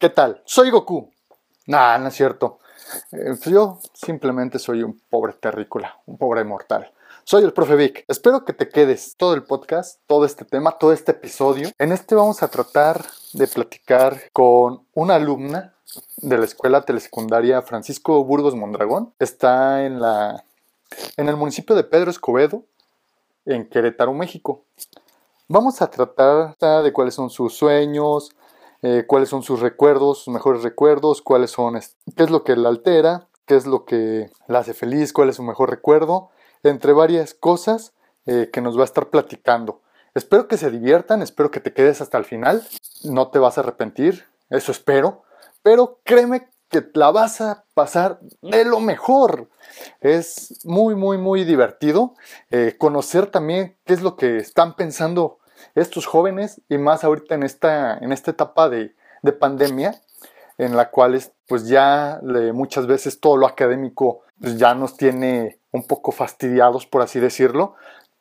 ¿qué 0.00 0.08
tal? 0.08 0.40
Soy 0.46 0.70
Goku. 0.70 1.12
Nah, 1.66 1.98
no 1.98 2.08
es 2.08 2.14
cierto. 2.14 2.58
Eh, 3.12 3.36
pues 3.36 3.44
yo 3.44 3.78
simplemente 3.92 4.58
soy 4.58 4.82
un 4.82 4.98
pobre 5.10 5.34
terrícola, 5.34 6.00
un 6.06 6.16
pobre 6.16 6.42
mortal. 6.42 6.90
Soy 7.22 7.44
el 7.44 7.52
profe 7.52 7.76
Vic. 7.76 8.06
Espero 8.08 8.46
que 8.46 8.54
te 8.54 8.70
quedes 8.70 9.16
todo 9.18 9.34
el 9.34 9.42
podcast, 9.42 10.00
todo 10.06 10.24
este 10.24 10.46
tema, 10.46 10.78
todo 10.78 10.94
este 10.94 11.12
episodio. 11.12 11.68
En 11.78 11.92
este 11.92 12.14
vamos 12.14 12.42
a 12.42 12.48
tratar 12.48 13.04
de 13.34 13.46
platicar 13.46 14.22
con 14.32 14.86
una 14.94 15.16
alumna 15.16 15.74
de 16.16 16.38
la 16.38 16.46
escuela 16.46 16.80
telesecundaria 16.80 17.60
Francisco 17.60 18.24
Burgos 18.24 18.56
Mondragón. 18.56 19.12
Está 19.18 19.84
en 19.84 20.00
la 20.00 20.42
en 21.18 21.28
el 21.28 21.36
municipio 21.36 21.76
de 21.76 21.84
Pedro 21.84 22.10
Escobedo, 22.10 22.64
en 23.44 23.68
Querétaro, 23.68 24.14
México. 24.14 24.64
Vamos 25.46 25.82
a 25.82 25.90
tratar 25.90 26.56
de 26.58 26.92
cuáles 26.92 27.14
son 27.14 27.28
sus 27.28 27.54
sueños, 27.54 28.30
eh, 28.82 29.04
cuáles 29.06 29.28
son 29.28 29.42
sus 29.42 29.60
recuerdos, 29.60 30.24
sus 30.24 30.32
mejores 30.32 30.62
recuerdos, 30.62 31.22
cuáles 31.22 31.50
son, 31.50 31.78
qué 32.16 32.22
es 32.22 32.30
lo 32.30 32.44
que 32.44 32.56
la 32.56 32.68
altera, 32.68 33.28
qué 33.46 33.56
es 33.56 33.66
lo 33.66 33.84
que 33.84 34.30
la 34.46 34.60
hace 34.60 34.74
feliz, 34.74 35.12
cuál 35.12 35.28
es 35.28 35.36
su 35.36 35.42
mejor 35.42 35.70
recuerdo, 35.70 36.30
entre 36.62 36.92
varias 36.92 37.34
cosas 37.34 37.92
eh, 38.26 38.48
que 38.52 38.60
nos 38.60 38.76
va 38.76 38.82
a 38.82 38.84
estar 38.84 39.10
platicando. 39.10 39.80
Espero 40.14 40.48
que 40.48 40.56
se 40.56 40.70
diviertan, 40.70 41.22
espero 41.22 41.50
que 41.50 41.60
te 41.60 41.72
quedes 41.72 42.00
hasta 42.00 42.18
el 42.18 42.24
final, 42.24 42.66
no 43.04 43.28
te 43.28 43.38
vas 43.38 43.58
a 43.58 43.62
arrepentir, 43.62 44.26
eso 44.50 44.72
espero, 44.72 45.22
pero 45.62 46.00
créeme 46.04 46.48
que 46.70 46.88
la 46.94 47.10
vas 47.10 47.40
a 47.40 47.64
pasar 47.74 48.20
de 48.40 48.64
lo 48.64 48.80
mejor. 48.80 49.50
Es 50.00 50.64
muy, 50.64 50.94
muy, 50.94 51.18
muy 51.18 51.44
divertido 51.44 52.14
eh, 52.50 52.76
conocer 52.78 53.26
también 53.26 53.76
qué 53.84 53.92
es 53.92 54.02
lo 54.02 54.16
que 54.16 54.38
están 54.38 54.76
pensando 54.76 55.39
estos 55.74 56.06
jóvenes 56.06 56.60
y 56.68 56.78
más 56.78 57.04
ahorita 57.04 57.34
en 57.34 57.42
esta, 57.42 57.98
en 57.98 58.12
esta 58.12 58.30
etapa 58.30 58.68
de, 58.68 58.94
pandemia 59.38 60.00
en 60.56 60.76
la 60.76 60.90
cual 60.90 61.20
pues 61.46 61.68
ya 61.68 62.20
muchas 62.54 62.86
veces 62.86 63.20
todo 63.20 63.36
lo 63.36 63.46
académico 63.46 64.22
pues, 64.40 64.56
ya 64.56 64.74
nos 64.74 64.96
tiene 64.96 65.58
un 65.72 65.86
poco 65.86 66.10
fastidiados 66.10 66.86
por 66.86 67.02
así 67.02 67.20
decirlo 67.20 67.74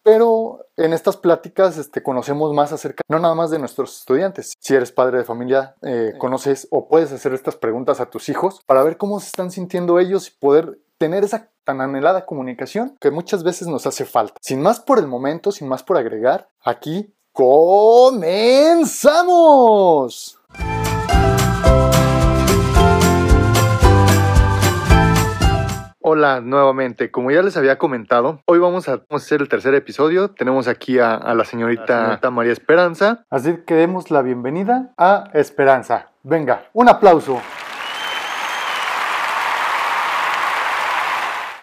pero 0.04 0.66
en 0.78 0.94
estas 0.94 1.18
pláticas 1.18 1.78
este, 1.78 2.02
conocemos 2.02 2.54
más 2.54 2.72
acerca, 2.72 3.04
no 3.10 3.20
nada 3.20 3.36
más 3.36 3.52
de 3.52 3.60
nuestros 3.60 4.00
estudiantes. 4.00 4.54
Si 4.60 4.74
eres 4.74 4.92
padre 4.92 5.20
de 5.20 5.24
familia, 5.24 5.76
eh, 5.82 6.14
conoces 6.18 6.68
o 6.72 6.88
puedes 6.88 7.12
hacer 7.12 7.34
estas 7.34 7.58
preguntas 7.58 8.00
a 8.00 8.10
tus 8.10 8.30
hijos 8.30 8.62
para 8.66 8.84
ver 8.84 8.98
cómo 8.98 9.20
se 9.20 9.28
están 9.28 9.52
sintiendo 9.52 10.00
ellos 10.00 10.28
y 10.28 10.32
poder 10.32 10.80
tener 10.98 11.24
esa 11.24 11.50
tan 11.64 11.82
anhelada 11.82 12.26
comunicación 12.26 12.98
que 13.00 13.12
muchas 13.12 13.44
veces 13.44 13.68
nos 13.68 13.86
hace 13.86 14.06
falta. 14.06 14.36
Sin 14.42 14.62
más 14.62 14.80
por 14.80 14.98
el 14.98 15.08
momento, 15.08 15.52
sin 15.52 15.68
más 15.68 15.84
por 15.84 15.98
agregar, 15.98 16.50
aquí 16.64 17.14
¡Comenzamos! 17.32 18.40
Hola 26.02 26.42
nuevamente, 26.42 27.12
como 27.12 27.30
ya 27.30 27.44
les 27.44 27.56
había 27.56 27.78
comentado, 27.78 28.42
hoy 28.46 28.58
vamos 28.58 28.90
a, 28.90 29.04
hacer 29.12 29.42
el 29.42 29.48
tercer 29.48 29.76
episodio. 29.76 30.32
Tenemos 30.32 30.68
aquí 30.68 30.98
a, 30.98 31.18
la, 31.36 31.46
señorita, 31.46 32.20
María 32.32 32.52
Esperanza. 32.52 33.26
Así 33.30 33.58
que 33.66 33.76
demos 33.76 34.10
la 34.10 34.22
bienvenida 34.24 34.92
a 34.98 35.26
Esperanza. 35.34 36.10
Venga, 36.24 36.64
un 36.74 36.90
aplauso. 36.90 37.40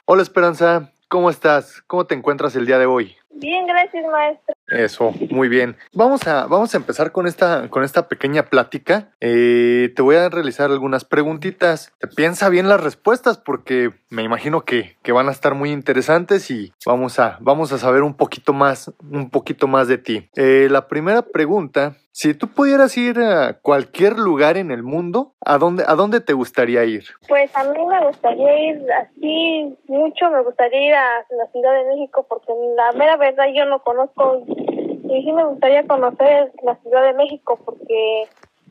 Hola 0.05 0.23
Esperanza, 0.23 0.93
¿cómo 1.09 1.29
estás? 1.29 1.83
¿Cómo 1.89 2.07
te 2.07 2.15
encuentras 2.15 2.55
el 2.55 2.67
día 2.67 2.79
de 2.79 2.87
hoy? 2.87 3.17
Bien, 3.31 3.67
gracias 3.67 4.07
maestro. 4.07 4.56
Eso, 4.69 5.13
muy 5.31 5.49
bien. 5.49 5.77
Vamos 5.93 6.27
a, 6.27 6.47
vamos 6.47 6.75
a 6.75 6.77
empezar 6.77 7.13
con 7.13 7.27
esta, 7.27 7.69
con 7.71 7.85
esta 7.85 8.09
pequeña 8.09 8.47
plática. 8.47 9.11
Eh, 9.21 9.93
te 9.95 10.03
voy 10.03 10.17
a 10.17 10.29
realizar 10.29 10.71
algunas 10.71 11.05
preguntitas. 11.05 11.93
Te 11.99 12.09
piensa 12.09 12.49
bien 12.49 12.69
las 12.69 12.83
respuestas 12.83 13.39
porque 13.39 13.93
me 14.11 14.23
imagino 14.23 14.65
que, 14.65 14.97
que, 15.03 15.13
van 15.13 15.29
a 15.29 15.33
estar 15.33 15.55
muy 15.55 15.71
interesantes 15.71 16.51
y 16.51 16.73
vamos 16.85 17.19
a, 17.19 17.39
vamos 17.41 17.73
a 17.73 17.79
saber 17.79 18.03
un 18.03 18.15
poquito 18.15 18.53
más, 18.53 18.93
un 19.09 19.31
poquito 19.31 19.69
más 19.69 19.89
de 19.89 19.99
ti. 19.99 20.29
Eh, 20.35 20.69
la 20.71 20.89
primera 20.89 21.23
pregunta, 21.23 21.97
si 22.17 22.33
tú 22.33 22.49
pudieras 22.49 22.97
ir 22.97 23.19
a 23.19 23.59
cualquier 23.61 24.19
lugar 24.19 24.57
en 24.57 24.71
el 24.71 24.83
mundo, 24.83 25.35
¿a 25.45 25.59
dónde, 25.59 25.85
¿a 25.87 25.95
dónde 25.97 26.23
te 26.23 26.33
gustaría 26.33 26.83
ir? 26.83 27.05
Pues 27.29 27.55
a 27.55 27.63
mí 27.65 27.79
me 27.87 28.07
gustaría 28.07 28.71
ir 28.71 28.91
así 28.91 29.77
mucho, 29.87 30.31
me 30.31 30.41
gustaría 30.41 30.89
ir 30.89 30.95
a 30.95 31.27
la 31.29 31.47
Ciudad 31.53 31.75
de 31.75 31.95
México 31.95 32.25
porque 32.27 32.55
la 32.75 32.93
mera 32.93 33.19
verdad 33.19 33.45
yo 33.55 33.67
no 33.67 33.81
conozco 33.81 34.43
y 34.49 35.25
sí 35.25 35.31
me 35.31 35.45
gustaría 35.45 35.87
conocer 35.87 36.53
la 36.63 36.77
Ciudad 36.77 37.03
de 37.03 37.13
México 37.13 37.61
porque 37.63 38.27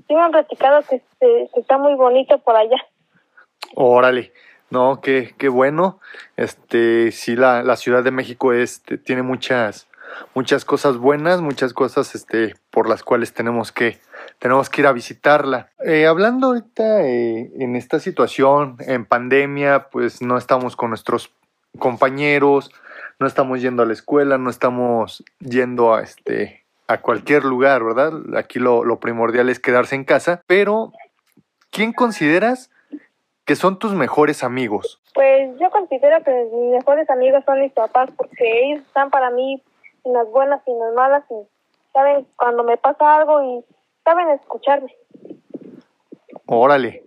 sí 0.07 0.15
me 0.15 0.21
han 0.21 0.31
platicado 0.31 0.81
que, 0.81 1.03
está 1.55 1.77
muy 1.77 1.93
bonito 1.93 2.39
por 2.39 2.55
allá. 2.55 2.77
Órale, 3.75 4.33
no, 4.71 5.01
qué, 5.01 5.35
qué 5.37 5.49
bueno. 5.49 5.99
Este, 6.35 7.11
sí, 7.11 7.35
la, 7.35 7.61
la 7.61 7.75
Ciudad 7.75 8.03
de 8.03 8.09
México 8.09 8.53
este, 8.53 8.97
tiene 8.97 9.21
muchas, 9.21 9.87
muchas 10.33 10.65
cosas 10.65 10.97
buenas, 10.97 11.41
muchas 11.41 11.73
cosas 11.73 12.15
este, 12.15 12.55
por 12.71 12.89
las 12.89 13.03
cuales 13.03 13.33
tenemos 13.33 13.71
que, 13.71 13.99
tenemos 14.39 14.69
que 14.69 14.81
ir 14.81 14.87
a 14.87 14.93
visitarla. 14.93 15.69
Eh, 15.83 16.07
hablando 16.07 16.47
ahorita 16.47 17.03
eh, 17.03 17.51
en 17.59 17.75
esta 17.75 17.99
situación, 17.99 18.77
en 18.79 19.05
pandemia, 19.05 19.89
pues 19.89 20.21
no 20.21 20.37
estamos 20.37 20.75
con 20.75 20.89
nuestros 20.89 21.31
compañeros, 21.79 22.71
no 23.19 23.27
estamos 23.27 23.61
yendo 23.61 23.83
a 23.83 23.85
la 23.85 23.93
escuela, 23.93 24.37
no 24.37 24.49
estamos 24.49 25.23
yendo 25.39 25.93
a 25.93 26.01
este 26.01 26.65
a 26.87 27.01
cualquier 27.01 27.43
lugar, 27.43 27.83
¿verdad? 27.83 28.13
Aquí 28.37 28.59
lo, 28.59 28.99
primordial 28.99 29.49
es 29.49 29.59
quedarse 29.59 29.95
en 29.95 30.03
casa, 30.03 30.41
pero 30.47 30.91
¿quién 31.71 31.93
consideras 31.93 32.69
que 33.45 33.55
son 33.55 33.79
tus 33.79 33.93
mejores 33.93 34.43
amigos? 34.43 35.01
Pues 35.13 35.57
yo 35.59 35.69
considero 35.71 36.23
que 36.23 36.31
mis 36.53 36.71
mejores 36.73 37.09
amigos 37.09 37.43
son 37.45 37.61
mis 37.61 37.71
papás 37.71 38.09
porque 38.15 38.65
ellos 38.65 38.85
están 38.85 39.09
para 39.09 39.31
mí 39.31 39.63
en 40.05 40.13
las 40.13 40.29
buenas 40.29 40.61
y 40.67 40.71
las 40.71 40.93
malas 40.93 41.23
y 41.29 41.47
saben 41.93 42.27
cuando 42.35 42.63
me 42.63 42.77
pasa 42.77 43.17
algo 43.17 43.41
y 43.41 43.65
saben 44.03 44.29
escucharme. 44.29 44.95
Órale. 46.45 47.03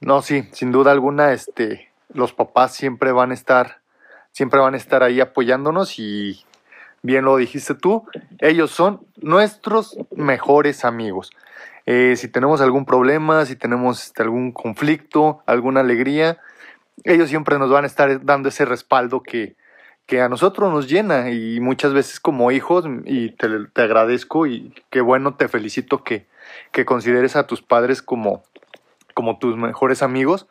No, 0.00 0.22
sí, 0.22 0.48
sin 0.52 0.72
duda 0.72 0.90
alguna, 0.90 1.32
este, 1.32 1.90
los 2.08 2.32
papás 2.32 2.72
siempre 2.72 3.12
van 3.12 3.30
a 3.30 3.34
estar 3.34 3.82
siempre 4.32 4.58
van 4.60 4.74
a 4.74 4.78
estar 4.78 5.02
ahí 5.02 5.20
apoyándonos 5.20 5.98
y 5.98 6.44
bien 7.02 7.24
lo 7.24 7.36
dijiste 7.36 7.74
tú, 7.74 8.06
ellos 8.38 8.70
son 8.70 9.06
nuestros 9.16 9.98
mejores 10.10 10.84
amigos. 10.84 11.30
Eh, 11.84 12.14
si 12.16 12.28
tenemos 12.28 12.60
algún 12.60 12.86
problema, 12.86 13.44
si 13.44 13.56
tenemos 13.56 14.06
este, 14.06 14.22
algún 14.22 14.52
conflicto, 14.52 15.42
alguna 15.46 15.80
alegría, 15.80 16.38
ellos 17.04 17.28
siempre 17.28 17.58
nos 17.58 17.70
van 17.70 17.84
a 17.84 17.86
estar 17.86 18.24
dando 18.24 18.48
ese 18.48 18.64
respaldo 18.64 19.22
que, 19.22 19.56
que 20.06 20.20
a 20.20 20.28
nosotros 20.28 20.72
nos 20.72 20.88
llena 20.88 21.30
y 21.30 21.60
muchas 21.60 21.92
veces 21.92 22.20
como 22.20 22.50
hijos, 22.50 22.84
y 23.04 23.30
te, 23.30 23.46
agradezco 23.82 24.46
y 24.46 24.74
qué 24.90 25.00
bueno, 25.00 25.34
te 25.34 25.48
felicito 25.48 26.04
que, 26.04 26.26
que 26.70 26.84
consideres 26.84 27.36
a 27.36 27.46
tus 27.46 27.62
padres 27.62 28.02
como, 28.02 28.42
como 29.14 29.38
tus 29.38 29.56
mejores 29.56 30.02
amigos, 30.02 30.48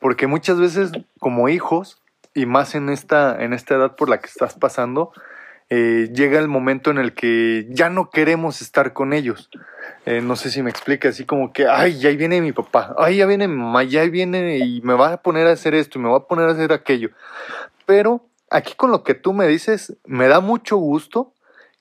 porque 0.00 0.26
muchas 0.26 0.60
veces 0.60 0.92
como 1.18 1.48
hijos 1.48 2.02
y 2.34 2.46
más 2.46 2.74
en 2.74 2.88
esta, 2.88 3.42
en 3.42 3.52
esta 3.52 3.74
edad 3.74 3.96
por 3.96 4.08
la 4.08 4.18
que 4.18 4.26
estás 4.26 4.54
pasando, 4.54 5.12
eh, 5.70 6.08
llega 6.14 6.38
el 6.38 6.48
momento 6.48 6.90
en 6.90 6.98
el 6.98 7.12
que 7.12 7.66
ya 7.68 7.90
no 7.90 8.10
queremos 8.10 8.62
estar 8.62 8.92
con 8.94 9.12
ellos. 9.12 9.50
Eh, 10.06 10.22
no 10.22 10.36
sé 10.36 10.50
si 10.50 10.62
me 10.62 10.70
explica, 10.70 11.10
así 11.10 11.24
como 11.26 11.52
que, 11.52 11.66
ay, 11.66 11.98
ya 11.98 12.10
viene 12.10 12.40
mi 12.40 12.52
papá, 12.52 12.94
ay, 12.96 13.16
ya 13.16 13.26
viene 13.26 13.48
mi 13.48 13.56
mamá, 13.56 13.82
ya 13.82 14.04
viene 14.04 14.58
y 14.58 14.80
me 14.82 14.94
va 14.94 15.12
a 15.12 15.22
poner 15.22 15.46
a 15.46 15.52
hacer 15.52 15.74
esto 15.74 15.98
y 15.98 16.02
me 16.02 16.08
va 16.08 16.18
a 16.18 16.26
poner 16.26 16.48
a 16.48 16.52
hacer 16.52 16.72
aquello. 16.72 17.10
Pero 17.84 18.27
aquí 18.50 18.74
con 18.74 18.90
lo 18.90 19.02
que 19.02 19.14
tú 19.14 19.32
me 19.32 19.46
dices, 19.46 19.96
me 20.04 20.28
da 20.28 20.40
mucho 20.40 20.76
gusto 20.76 21.32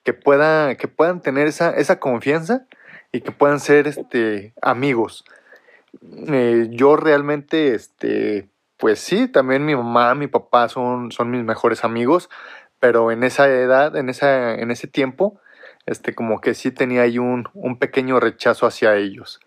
que, 0.03 0.17
que 0.77 0.87
puedan 0.87 1.21
tener 1.21 1.47
esa, 1.47 1.71
esa 1.71 1.99
confianza 1.99 2.65
y 3.11 3.21
que 3.21 3.31
puedan 3.31 3.59
ser 3.59 3.87
este, 3.87 4.53
amigos. 4.61 5.25
Eh, 6.27 6.67
yo 6.71 6.95
realmente, 6.95 7.73
este, 7.73 8.49
pues 8.77 8.99
sí, 8.99 9.27
también 9.27 9.65
mi 9.65 9.75
mamá, 9.75 10.15
mi 10.15 10.27
papá 10.27 10.69
son, 10.69 11.11
son 11.11 11.31
mis 11.31 11.43
mejores 11.43 11.83
amigos, 11.83 12.29
pero 12.79 13.11
en 13.11 13.23
esa 13.23 13.47
edad, 13.47 13.95
en, 13.95 14.09
esa, 14.09 14.55
en 14.55 14.71
ese 14.71 14.87
tiempo, 14.87 15.39
este, 15.85 16.13
como 16.13 16.41
que 16.41 16.53
sí 16.53 16.71
tenía 16.71 17.03
ahí 17.03 17.17
un, 17.17 17.49
un 17.53 17.77
pequeño 17.79 18.19
rechazo 18.19 18.65
hacia 18.65 18.95
ellos. 18.95 19.39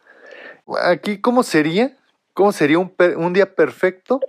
Aquí, 0.82 1.20
¿cómo 1.20 1.42
sería? 1.42 1.96
¿Cómo 2.34 2.52
sería 2.52 2.78
un, 2.78 2.94
un 3.16 3.32
día 3.32 3.54
perfecto? 3.54 4.20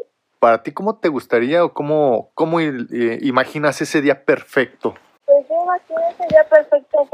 Para 0.41 0.63
ti, 0.63 0.71
¿cómo 0.71 0.95
te 0.95 1.07
gustaría 1.07 1.63
o 1.63 1.71
cómo, 1.71 2.31
cómo 2.33 2.59
eh, 2.59 3.19
imaginas 3.21 3.79
ese 3.79 4.01
día 4.01 4.25
perfecto? 4.25 4.95
Pues 5.23 5.47
yo 5.47 5.55
imagino 5.63 5.99
ese 6.09 6.27
día 6.29 6.43
perfecto 6.49 7.07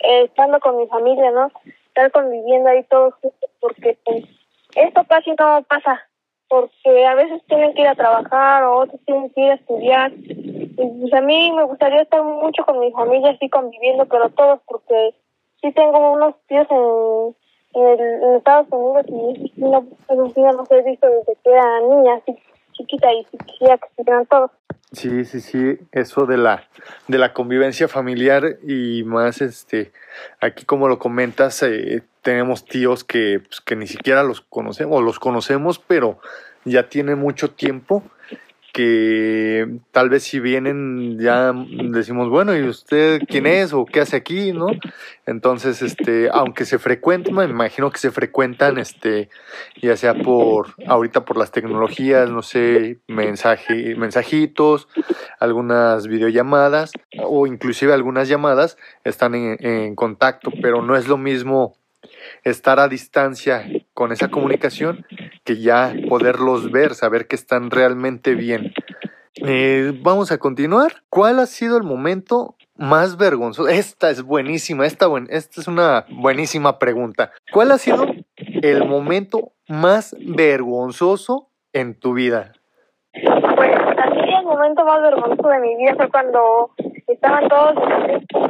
eh, 0.00 0.24
estando 0.24 0.58
con 0.58 0.76
mi 0.76 0.88
familia, 0.88 1.30
¿no? 1.30 1.52
Estar 1.86 2.10
conviviendo 2.10 2.68
ahí 2.68 2.82
todos 2.90 3.14
juntos, 3.22 3.50
porque 3.60 3.96
pues, 4.04 4.24
esto 4.74 5.04
casi 5.08 5.30
no 5.30 5.64
pasa 5.68 6.08
porque 6.48 7.06
a 7.06 7.14
veces 7.14 7.40
tienen 7.46 7.72
que 7.74 7.82
ir 7.82 7.86
a 7.86 7.94
trabajar 7.94 8.64
o 8.64 8.80
otros 8.80 9.00
tienen 9.06 9.30
que 9.30 9.42
ir 9.42 9.52
a 9.52 9.54
estudiar. 9.54 10.12
Pues 10.74 11.14
a 11.14 11.20
mí 11.20 11.52
me 11.52 11.62
gustaría 11.62 12.02
estar 12.02 12.24
mucho 12.24 12.64
con 12.64 12.80
mi 12.80 12.90
familia, 12.90 13.30
así 13.30 13.48
conviviendo, 13.48 14.06
pero 14.06 14.28
todos, 14.30 14.58
porque 14.66 15.14
sí 15.60 15.70
tengo 15.70 16.14
unos 16.14 16.34
tíos 16.48 16.66
en, 16.68 17.80
en, 17.80 18.34
Estados 18.34 18.66
Unidos 18.72 19.06
y 19.06 19.52
no, 19.60 19.86
no 20.10 20.52
los 20.52 20.70
he 20.72 20.82
visto 20.82 21.06
desde 21.06 21.36
que 21.44 21.50
era 21.52 21.80
niña, 21.82 22.14
así 22.14 22.36
chiquita 22.72 23.08
y 23.12 23.24
quisiera 23.46 23.78
que 23.78 23.86
estuvieran 23.86 24.26
todos. 24.26 24.50
Sí, 24.92 25.24
sí, 25.24 25.40
sí, 25.40 25.78
eso 25.90 26.26
de 26.26 26.36
la, 26.36 26.68
de 27.08 27.16
la 27.16 27.32
convivencia 27.32 27.88
familiar 27.88 28.58
y 28.62 29.04
más, 29.04 29.40
este, 29.40 29.90
aquí 30.38 30.66
como 30.66 30.86
lo 30.86 30.98
comentas, 30.98 31.62
eh, 31.62 32.02
tenemos 32.20 32.66
tíos 32.66 33.02
que, 33.02 33.40
pues, 33.40 33.62
que 33.62 33.74
ni 33.74 33.86
siquiera 33.86 34.22
los 34.22 34.42
conocemos, 34.42 35.02
los 35.02 35.18
conocemos, 35.18 35.78
pero 35.78 36.18
ya 36.64 36.88
tiene 36.88 37.14
mucho 37.14 37.50
tiempo 37.50 38.02
que 38.72 39.68
tal 39.90 40.08
vez 40.08 40.22
si 40.22 40.40
vienen 40.40 41.18
ya 41.20 41.52
decimos, 41.90 42.30
bueno, 42.30 42.56
¿y 42.56 42.62
usted 42.62 43.20
quién 43.28 43.46
es 43.46 43.74
o 43.74 43.84
qué 43.84 44.00
hace 44.00 44.16
aquí, 44.16 44.52
no? 44.52 44.68
Entonces, 45.26 45.82
este, 45.82 46.30
aunque 46.32 46.64
se 46.64 46.78
frecuentan, 46.78 47.34
me 47.34 47.44
imagino 47.44 47.90
que 47.90 47.98
se 47.98 48.10
frecuentan, 48.10 48.78
este, 48.78 49.28
ya 49.80 49.96
sea 49.96 50.14
por, 50.14 50.74
ahorita 50.86 51.24
por 51.24 51.36
las 51.36 51.52
tecnologías, 51.52 52.30
no 52.30 52.42
sé, 52.42 52.98
mensaje, 53.08 53.94
mensajitos, 53.94 54.88
algunas 55.38 56.06
videollamadas 56.06 56.92
o 57.22 57.46
inclusive 57.46 57.92
algunas 57.92 58.28
llamadas 58.28 58.78
están 59.04 59.34
en, 59.34 59.56
en 59.60 59.94
contacto, 59.94 60.50
pero 60.62 60.80
no 60.80 60.96
es 60.96 61.08
lo 61.08 61.18
mismo 61.18 61.76
estar 62.42 62.80
a 62.80 62.88
distancia 62.88 63.64
con 63.94 64.12
esa 64.12 64.28
comunicación 64.28 65.04
que 65.44 65.60
ya 65.60 65.94
poderlos 66.08 66.70
ver, 66.70 66.94
saber 66.94 67.26
que 67.26 67.36
están 67.36 67.70
realmente 67.70 68.34
bien. 68.34 68.72
Eh, 69.44 69.92
vamos 70.02 70.30
a 70.30 70.38
continuar. 70.38 71.02
¿Cuál 71.08 71.38
ha 71.38 71.46
sido 71.46 71.76
el 71.76 71.82
momento 71.82 72.56
más 72.76 73.16
vergonzoso? 73.16 73.68
Esta 73.68 74.10
es 74.10 74.22
buenísima, 74.22 74.86
esta, 74.86 75.06
esta 75.28 75.60
es 75.60 75.68
una 75.68 76.04
buenísima 76.10 76.78
pregunta. 76.78 77.32
¿Cuál 77.52 77.72
ha 77.72 77.78
sido 77.78 78.06
el 78.36 78.86
momento 78.86 79.52
más 79.68 80.14
vergonzoso 80.20 81.48
en 81.72 81.98
tu 81.98 82.14
vida? 82.14 82.52
Pues 83.12 83.76
a 83.76 84.38
el 84.38 84.44
momento 84.44 84.84
más 84.84 85.02
vergonzoso 85.02 85.48
de 85.48 85.60
mi 85.60 85.76
vida 85.76 85.94
fue 85.96 86.10
cuando 86.10 86.70
estaban 87.08 87.48
todos 87.48 87.74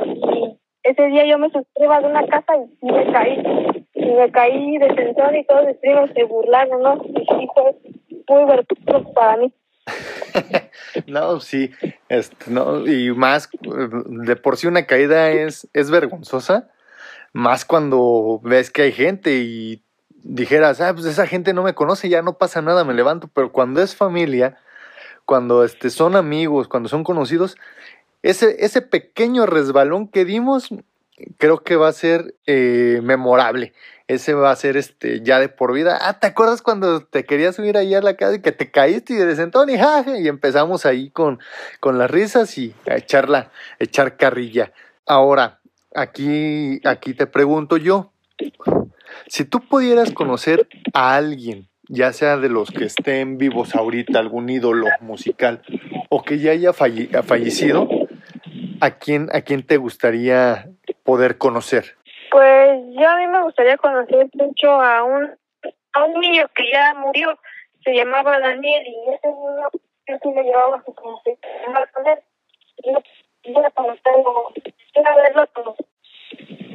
y 0.05 0.59
ese 0.83 1.07
día 1.07 1.27
yo 1.27 1.39
me 1.39 1.51
suscribo 1.51 1.95
de 2.01 2.07
una 2.07 2.27
casa 2.27 2.55
y 2.57 2.93
me 2.93 3.13
caí 3.13 3.82
me 4.05 4.31
caí 4.31 4.79
de 4.79 4.89
tensión 4.89 5.37
y 5.37 5.45
todos 5.45 5.67
mis 5.67 5.77
primos 5.77 6.11
se 6.15 6.25
burlaron, 6.25 6.83
¿no? 6.83 7.03
Y 7.05 7.49
fue 7.55 7.77
muy 8.29 8.45
vergonzoso 8.45 9.13
para 9.13 9.37
mí. 9.37 9.53
no, 11.07 11.41
sí, 11.41 11.71
este, 12.09 12.51
no, 12.51 12.87
y 12.87 13.13
más, 13.13 13.49
de 13.61 14.37
por 14.37 14.57
sí 14.57 14.67
una 14.67 14.87
caída 14.87 15.31
es, 15.31 15.69
es 15.73 15.91
vergonzosa, 15.91 16.71
más 17.33 17.65
cuando 17.65 18.41
ves 18.43 18.71
que 18.71 18.83
hay 18.83 18.93
gente 18.93 19.39
y 19.39 19.83
dijeras, 20.23 20.81
ah, 20.81 20.95
pues 20.95 21.07
esa 21.07 21.27
gente 21.27 21.53
no 21.53 21.63
me 21.63 21.75
conoce, 21.75 22.09
ya 22.09 22.23
no 22.23 22.39
pasa 22.39 22.63
nada, 22.63 22.85
me 22.85 22.95
levanto, 22.95 23.29
pero 23.33 23.53
cuando 23.53 23.83
es 23.83 23.97
familia, 23.97 24.59
cuando 25.25 25.65
este, 25.65 25.91
son 25.91 26.17
amigos, 26.17 26.69
cuando 26.69 26.89
son 26.89 27.05
conocidos, 27.05 27.57
ese, 28.23 28.65
ese 28.65 28.83
pequeño 28.83 29.47
resbalón 29.47 30.09
que 30.09 30.25
dimos, 30.25 30.69
creo 31.39 31.63
que 31.63 31.77
va 31.77 31.89
a 31.89 31.93
ser 31.93 32.35
eh, 32.47 33.01
memorable. 33.03 33.73
Ese 34.09 34.35
va 34.35 34.51
a 34.51 34.57
ser 34.57 34.77
este 34.77 35.23
ya 35.23 35.39
de 35.39 35.49
por 35.49 35.73
vida. 35.73 35.99
Ah, 36.03 36.19
¿te 36.19 36.27
acuerdas 36.27 36.61
cuando 36.61 37.05
te 37.05 37.25
querías 37.25 37.57
subir 37.57 37.77
ahí 37.77 37.95
a 37.95 38.03
la 38.03 38.17
casa 38.17 38.37
y 38.37 38.43
que 38.43 38.53
te 38.53 38.71
caíste 38.71 39.15
y 39.15 39.17
de 39.17 39.37
sentón 39.37 39.71
y 39.71 39.75
y 39.75 40.29
empezamos 40.29 40.85
ahí 40.85 41.11
con, 41.11 41.39
con 41.81 41.99
las 41.99 42.11
risas 42.11 42.59
y 42.59 42.75
a 42.91 42.97
echarla, 42.97 43.51
echar 43.79 44.17
carrilla. 44.17 44.73
Ahora, 45.07 45.61
aquí, 45.95 46.81
aquí 46.85 47.15
te 47.15 47.27
pregunto 47.27 47.77
yo, 47.77 48.13
si 49.29 49.45
tú 49.45 49.61
pudieras 49.61 50.13
conocer 50.13 50.69
a 50.93 51.15
alguien, 51.17 51.69
ya 51.89 52.13
sea 52.13 52.37
de 52.37 52.49
los 52.49 52.71
que 52.71 52.85
estén 52.85 53.39
vivos 53.39 53.75
ahorita, 53.75 54.19
algún 54.19 54.49
ídolo 54.49 54.87
musical, 55.01 55.63
o 56.09 56.23
que 56.23 56.39
ya 56.39 56.53
haya 56.53 56.73
fallecido, 56.73 57.89
¿a 58.83 58.99
quién, 58.99 59.29
a 59.33 59.43
quién 59.43 59.65
te 59.65 59.77
gustaría 59.77 60.69
poder 61.05 61.39
conocer? 61.39 61.97
Pues 62.33 62.81
yo 62.99 63.09
a 63.09 63.17
mí 63.17 63.29
me 63.29 63.43
gustaría 63.43 63.77
conocer 63.77 64.29
mucho 64.35 64.71
a 64.73 65.05
un, 65.05 65.31
a 65.93 66.05
un 66.05 66.21
niño 66.21 66.49
que 66.53 66.65
ya 66.69 66.93
murió, 66.95 67.39
se 67.85 67.95
llamaba 67.95 68.41
Daniel 68.41 68.83
y 68.85 69.15
ese 69.15 69.29
niño 69.29 69.69
yo 70.09 70.19
sí 70.21 70.29
me 70.31 70.43
llevaba 70.43 70.83
su 70.85 70.93
con 70.95 71.15
él. 71.27 72.19
Yo 73.45 73.63
conocerlo, 73.75 74.53
verlo 74.95 75.47
todo. 75.55 75.77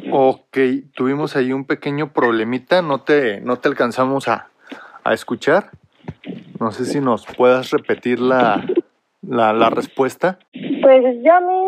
Ok, 0.09 0.57
tuvimos 0.93 1.35
ahí 1.35 1.51
un 1.51 1.65
pequeño 1.65 2.13
problemita, 2.13 2.81
no 2.81 3.01
te, 3.01 3.41
no 3.41 3.59
te 3.59 3.67
alcanzamos 3.67 4.29
a, 4.29 4.49
a 5.03 5.13
escuchar. 5.13 5.71
No 6.59 6.71
sé 6.71 6.85
si 6.85 7.01
nos 7.01 7.25
puedas 7.25 7.71
repetir 7.71 8.19
la, 8.19 8.63
la, 9.21 9.51
la 9.51 9.69
respuesta. 9.69 10.39
Pues 10.81 11.03
yo 11.21 11.33
a 11.33 11.41
mí, 11.41 11.66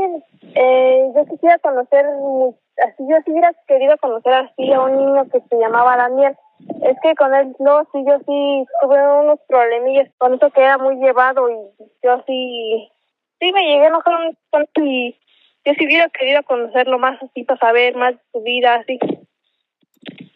eh, 0.61 1.11
yo 1.15 1.25
quisiera 1.25 1.57
conocer 1.59 2.05
así 2.05 3.03
yo 3.07 3.15
sí 3.23 3.31
hubiera 3.31 3.53
querido 3.65 3.97
conocer 3.97 4.33
así 4.33 4.71
a 4.73 4.81
un 4.81 4.97
niño 4.97 5.29
que 5.31 5.39
se 5.39 5.55
llamaba 5.57 5.95
Daniel. 5.95 6.35
Es 6.83 6.97
que 7.01 7.15
con 7.15 7.33
él, 7.33 7.55
no, 7.59 7.87
sí, 7.93 8.03
yo 8.05 8.17
sí 8.19 8.65
tuve 8.81 9.21
unos 9.21 9.39
problemillas 9.47 10.09
con 10.17 10.33
eso 10.33 10.49
que 10.51 10.61
era 10.61 10.77
muy 10.77 10.97
llevado 10.97 11.49
y 11.49 11.55
yo 12.03 12.21
sí, 12.27 12.91
sí 13.39 13.51
me 13.53 13.63
llegué 13.63 13.85
a 13.85 13.87
enojar 13.87 14.37
poco 14.49 14.83
y 14.83 15.17
yo 15.63 15.73
sí 15.77 15.85
hubiera 15.85 16.09
querido 16.09 16.43
conocerlo 16.43 16.99
más 16.99 17.21
así 17.23 17.43
para 17.43 17.59
saber 17.59 17.95
más 17.95 18.15
de 18.15 18.21
su 18.33 18.41
vida, 18.41 18.75
así. 18.75 18.99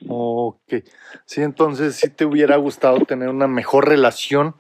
Ok, 0.08 0.86
sí, 1.26 1.42
entonces 1.42 1.98
sí 1.98 2.10
te 2.10 2.24
hubiera 2.24 2.56
gustado 2.56 3.00
tener 3.00 3.28
una 3.28 3.48
mejor 3.48 3.90
relación 3.90 4.56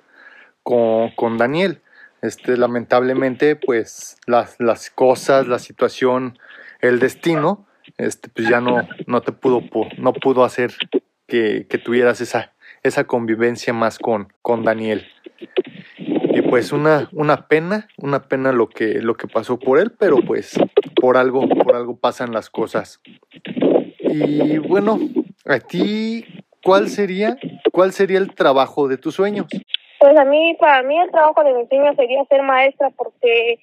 con, 0.61 1.11
con 1.11 1.37
Daniel. 1.37 1.82
Este, 2.23 2.55
lamentablemente, 2.55 3.57
pues 3.57 4.15
las, 4.27 4.55
las 4.57 4.89
cosas, 4.89 5.45
la 5.45 5.59
situación, 5.59 6.39
el 6.79 6.99
destino, 6.99 7.67
este, 7.97 8.29
pues 8.29 8.47
ya 8.47 8.61
no, 8.61 8.87
no 9.07 9.21
te 9.21 9.33
pudo, 9.33 9.61
no 9.97 10.13
pudo 10.13 10.45
hacer 10.45 10.71
que, 11.27 11.67
tuvieras 11.83 12.21
esa, 12.21 12.53
esa 12.81 13.03
convivencia 13.03 13.73
más 13.73 13.99
con, 13.99 14.31
con 14.41 14.63
Daniel. 14.63 15.05
Y 15.97 16.41
pues 16.43 16.71
una, 16.71 17.09
una 17.11 17.49
pena, 17.49 17.89
una 17.97 18.23
pena 18.29 18.53
lo 18.53 18.69
que, 18.69 19.01
lo 19.01 19.15
que 19.15 19.27
pasó 19.27 19.59
por 19.59 19.77
él, 19.77 19.91
pero 19.91 20.21
pues 20.25 20.57
por 20.95 21.17
algo, 21.17 21.49
por 21.49 21.75
algo 21.75 21.97
pasan 21.97 22.31
las 22.31 22.49
cosas. 22.49 23.01
Y 23.99 24.59
bueno, 24.59 24.97
a 25.43 25.59
ti, 25.59 26.23
¿cuál 26.63 26.87
sería, 26.87 27.37
cuál 27.73 27.91
sería 27.91 28.19
el 28.19 28.33
trabajo 28.33 28.87
de 28.87 28.97
tus 28.97 29.15
sueños? 29.15 29.47
Pues 30.03 30.17
a 30.17 30.25
mí, 30.25 30.53
para 30.59 30.83
mí 30.83 30.99
el 30.99 31.09
trabajo 31.11 31.45
de 31.45 31.53
mis 31.53 31.69
sueños 31.69 31.95
sería 31.95 32.25
ser 32.25 32.41
maestra 32.41 32.89
porque 32.89 33.57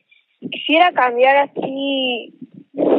quisiera 0.51 0.91
cambiar 0.91 1.37
así 1.37 2.33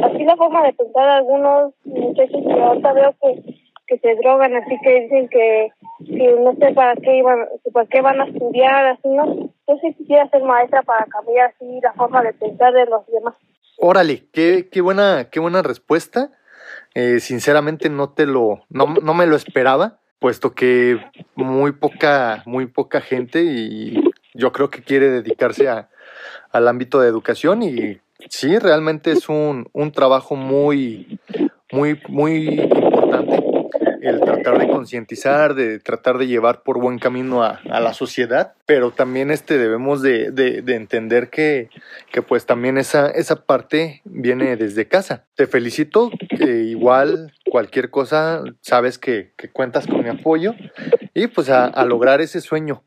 así 0.04 0.24
la 0.24 0.36
forma 0.36 0.62
de 0.62 0.72
pensar 0.74 1.06
de 1.06 1.10
algunos 1.10 1.74
muchachos 1.82 2.40
que 2.40 2.52
ahorita 2.52 2.92
veo 2.92 3.16
que, 3.20 3.54
que 3.88 3.98
se 3.98 4.14
drogan, 4.14 4.54
así 4.54 4.78
que 4.84 5.00
dicen 5.00 5.28
que, 5.28 5.72
que 6.06 6.36
no 6.38 6.54
sé 6.54 6.72
para 6.72 6.94
qué 6.94 7.16
iban, 7.16 7.48
para 7.72 7.86
qué 7.88 8.00
van 8.00 8.20
a 8.20 8.26
estudiar, 8.26 8.86
así, 8.86 9.08
¿no? 9.08 9.34
Yo 9.66 9.76
sí 9.80 9.92
quisiera 9.98 10.30
ser 10.30 10.44
maestra 10.44 10.82
para 10.82 11.04
cambiar 11.06 11.50
así 11.50 11.80
la 11.82 11.94
forma 11.94 12.22
de 12.22 12.34
pensar 12.34 12.72
de 12.72 12.86
los 12.86 13.04
demás. 13.08 13.34
Órale, 13.76 14.28
qué, 14.32 14.68
qué 14.70 14.80
buena, 14.80 15.30
qué 15.32 15.40
buena 15.40 15.62
respuesta. 15.62 16.30
Eh, 16.94 17.18
sinceramente 17.18 17.90
no 17.90 18.10
te 18.10 18.24
lo, 18.24 18.60
no, 18.68 18.86
no 18.86 19.14
me 19.14 19.26
lo 19.26 19.34
esperaba, 19.34 19.98
puesto 20.22 20.54
que 20.54 20.98
muy 21.34 21.72
poca, 21.72 22.42
muy 22.46 22.64
poca 22.66 23.02
gente 23.02 23.42
y 23.42 24.02
yo 24.32 24.52
creo 24.52 24.70
que 24.70 24.82
quiere 24.82 25.10
dedicarse 25.10 25.68
a, 25.68 25.90
al 26.50 26.68
ámbito 26.68 26.98
de 27.00 27.08
educación 27.08 27.62
y 27.62 28.00
Sí, 28.28 28.58
realmente 28.58 29.12
es 29.12 29.28
un, 29.28 29.68
un 29.72 29.92
trabajo 29.92 30.36
muy, 30.36 31.18
muy, 31.70 32.00
muy 32.08 32.60
importante 32.60 33.21
el 34.02 34.20
tratar 34.20 34.58
de 34.58 34.68
concientizar, 34.68 35.54
de 35.54 35.78
tratar 35.78 36.18
de 36.18 36.26
llevar 36.26 36.62
por 36.62 36.80
buen 36.80 36.98
camino 36.98 37.44
a, 37.44 37.60
a 37.70 37.80
la 37.80 37.94
sociedad, 37.94 38.54
pero 38.66 38.90
también 38.90 39.30
este 39.30 39.58
debemos 39.58 40.02
de, 40.02 40.32
de, 40.32 40.62
de 40.62 40.74
entender 40.74 41.30
que, 41.30 41.70
que, 42.10 42.20
pues 42.20 42.44
también 42.44 42.78
esa, 42.78 43.08
esa 43.10 43.44
parte 43.44 44.02
viene 44.04 44.56
desde 44.56 44.88
casa. 44.88 45.24
Te 45.36 45.46
felicito, 45.46 46.10
igual 46.40 47.32
cualquier 47.48 47.90
cosa 47.90 48.42
sabes 48.60 48.98
que, 48.98 49.32
que 49.36 49.50
cuentas 49.50 49.86
con 49.86 50.02
mi 50.02 50.08
apoyo 50.08 50.54
y 51.14 51.28
pues 51.28 51.48
a 51.48 51.84
lograr 51.84 52.20
ese 52.20 52.40
sueño, 52.40 52.82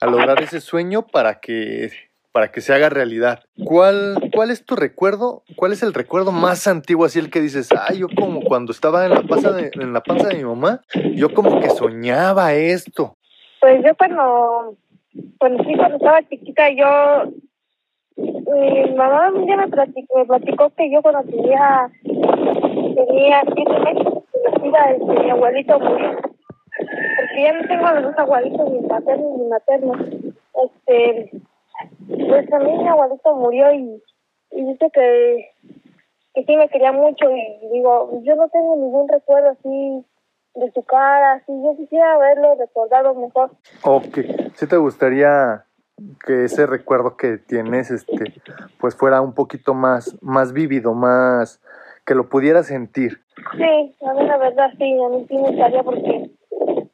a 0.00 0.06
lograr 0.06 0.42
ese 0.42 0.60
sueño 0.60 1.06
para 1.08 1.40
que 1.40 1.90
para 2.32 2.50
que 2.50 2.62
se 2.62 2.72
haga 2.72 2.88
realidad. 2.88 3.40
¿Cuál, 3.64 4.30
¿Cuál 4.34 4.50
es 4.50 4.64
tu 4.64 4.74
recuerdo? 4.74 5.44
¿Cuál 5.56 5.72
es 5.72 5.82
el 5.82 5.92
recuerdo 5.92 6.32
más 6.32 6.66
antiguo 6.66 7.04
así 7.04 7.18
el 7.18 7.30
que 7.30 7.40
dices, 7.40 7.68
ay, 7.88 7.98
yo 7.98 8.08
como 8.18 8.40
cuando 8.40 8.72
estaba 8.72 9.04
en 9.04 9.10
la 9.12 9.22
panza 9.22 9.52
de, 9.52 9.70
en 9.74 9.92
la 9.92 10.00
panza 10.00 10.28
de 10.28 10.36
mi 10.36 10.44
mamá, 10.44 10.80
yo 11.14 11.32
como 11.34 11.60
que 11.60 11.68
soñaba 11.70 12.54
esto? 12.54 13.16
Pues 13.60 13.84
yo 13.84 13.94
cuando, 13.96 14.76
cuando 15.38 15.62
sí, 15.64 15.74
cuando 15.76 15.96
estaba 15.96 16.22
chiquita, 16.28 16.70
yo, 16.70 17.30
mi 18.16 18.94
mamá 18.96 19.30
un 19.30 19.44
día 19.44 19.56
me 19.56 19.68
platicó, 19.68 20.18
me 20.18 20.24
platicó 20.24 20.70
que 20.70 20.90
yo 20.90 21.02
cuando 21.02 21.22
tenía, 21.30 21.90
tenía 22.02 23.42
siete 23.54 23.78
meses, 23.78 24.22
este, 24.62 25.22
mi 25.22 25.30
abuelito 25.30 25.78
murió. 25.78 26.16
Porque 26.16 27.42
ya 27.42 27.52
no 27.52 27.68
tengo 27.68 27.86
a 27.86 27.94
los 27.94 28.04
dos 28.04 28.18
abuelitos, 28.18 28.70
ni 28.70 28.88
paternos 28.88 29.38
ni 29.38 29.46
maternos. 29.46 29.98
Este, 30.64 31.30
pues 32.28 32.48
también 32.48 32.78
mi 32.78 32.88
abuelito 32.88 33.34
murió 33.34 33.72
y, 33.72 34.02
y 34.50 34.64
dice 34.64 34.90
que, 34.92 35.50
que 36.34 36.44
sí 36.44 36.56
me 36.56 36.68
quería 36.68 36.92
mucho 36.92 37.30
y 37.30 37.68
digo, 37.72 38.20
yo 38.22 38.36
no 38.36 38.48
tengo 38.48 38.76
ningún 38.76 39.08
recuerdo 39.08 39.50
así 39.50 40.04
de 40.54 40.70
su 40.72 40.82
cara, 40.82 41.32
así, 41.34 41.52
yo 41.62 41.74
quisiera 41.76 42.14
haberlo 42.14 42.54
recordado 42.56 43.14
mejor. 43.14 43.50
Ok, 43.84 44.18
¿sí 44.54 44.66
te 44.66 44.76
gustaría 44.76 45.64
que 46.26 46.44
ese 46.44 46.66
recuerdo 46.66 47.16
que 47.16 47.38
tienes, 47.38 47.90
este, 47.90 48.34
pues 48.78 48.94
fuera 48.94 49.20
un 49.20 49.34
poquito 49.34 49.74
más, 49.74 50.16
más 50.22 50.52
vívido, 50.52 50.94
más, 50.94 51.60
que 52.04 52.14
lo 52.14 52.28
pudieras 52.28 52.66
sentir? 52.66 53.20
Sí, 53.56 53.96
a 54.04 54.12
mí 54.14 54.26
la 54.26 54.36
verdad 54.36 54.70
sí, 54.78 54.98
a 55.00 55.08
mí 55.08 55.26
sí 55.28 55.36
me 55.36 55.48
gustaría 55.48 55.82
porque 55.82 56.21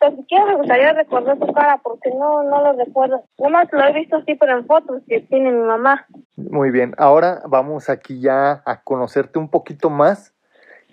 tan 0.09 0.17
siquiera 0.17 0.45
me 0.47 0.57
gustaría 0.57 0.93
recordar 0.93 1.39
su 1.39 1.53
cara 1.53 1.81
porque 1.83 2.11
no, 2.11 2.43
no 2.43 2.63
lo 2.63 2.73
recuerdo. 2.73 3.25
Nomás 3.39 3.69
lo 3.73 3.85
he 3.85 3.93
visto 3.93 4.17
así, 4.17 4.35
pero 4.35 4.59
en 4.59 4.67
fotos 4.67 5.03
que 5.07 5.21
tiene 5.21 5.51
mi 5.51 5.65
mamá. 5.65 6.07
Muy 6.37 6.71
bien, 6.71 6.95
ahora 6.99 7.43
vamos 7.47 7.89
aquí 7.89 8.21
ya 8.21 8.63
a 8.65 8.83
conocerte 8.83 9.39
un 9.39 9.51
poquito 9.51 9.91
más. 9.91 10.35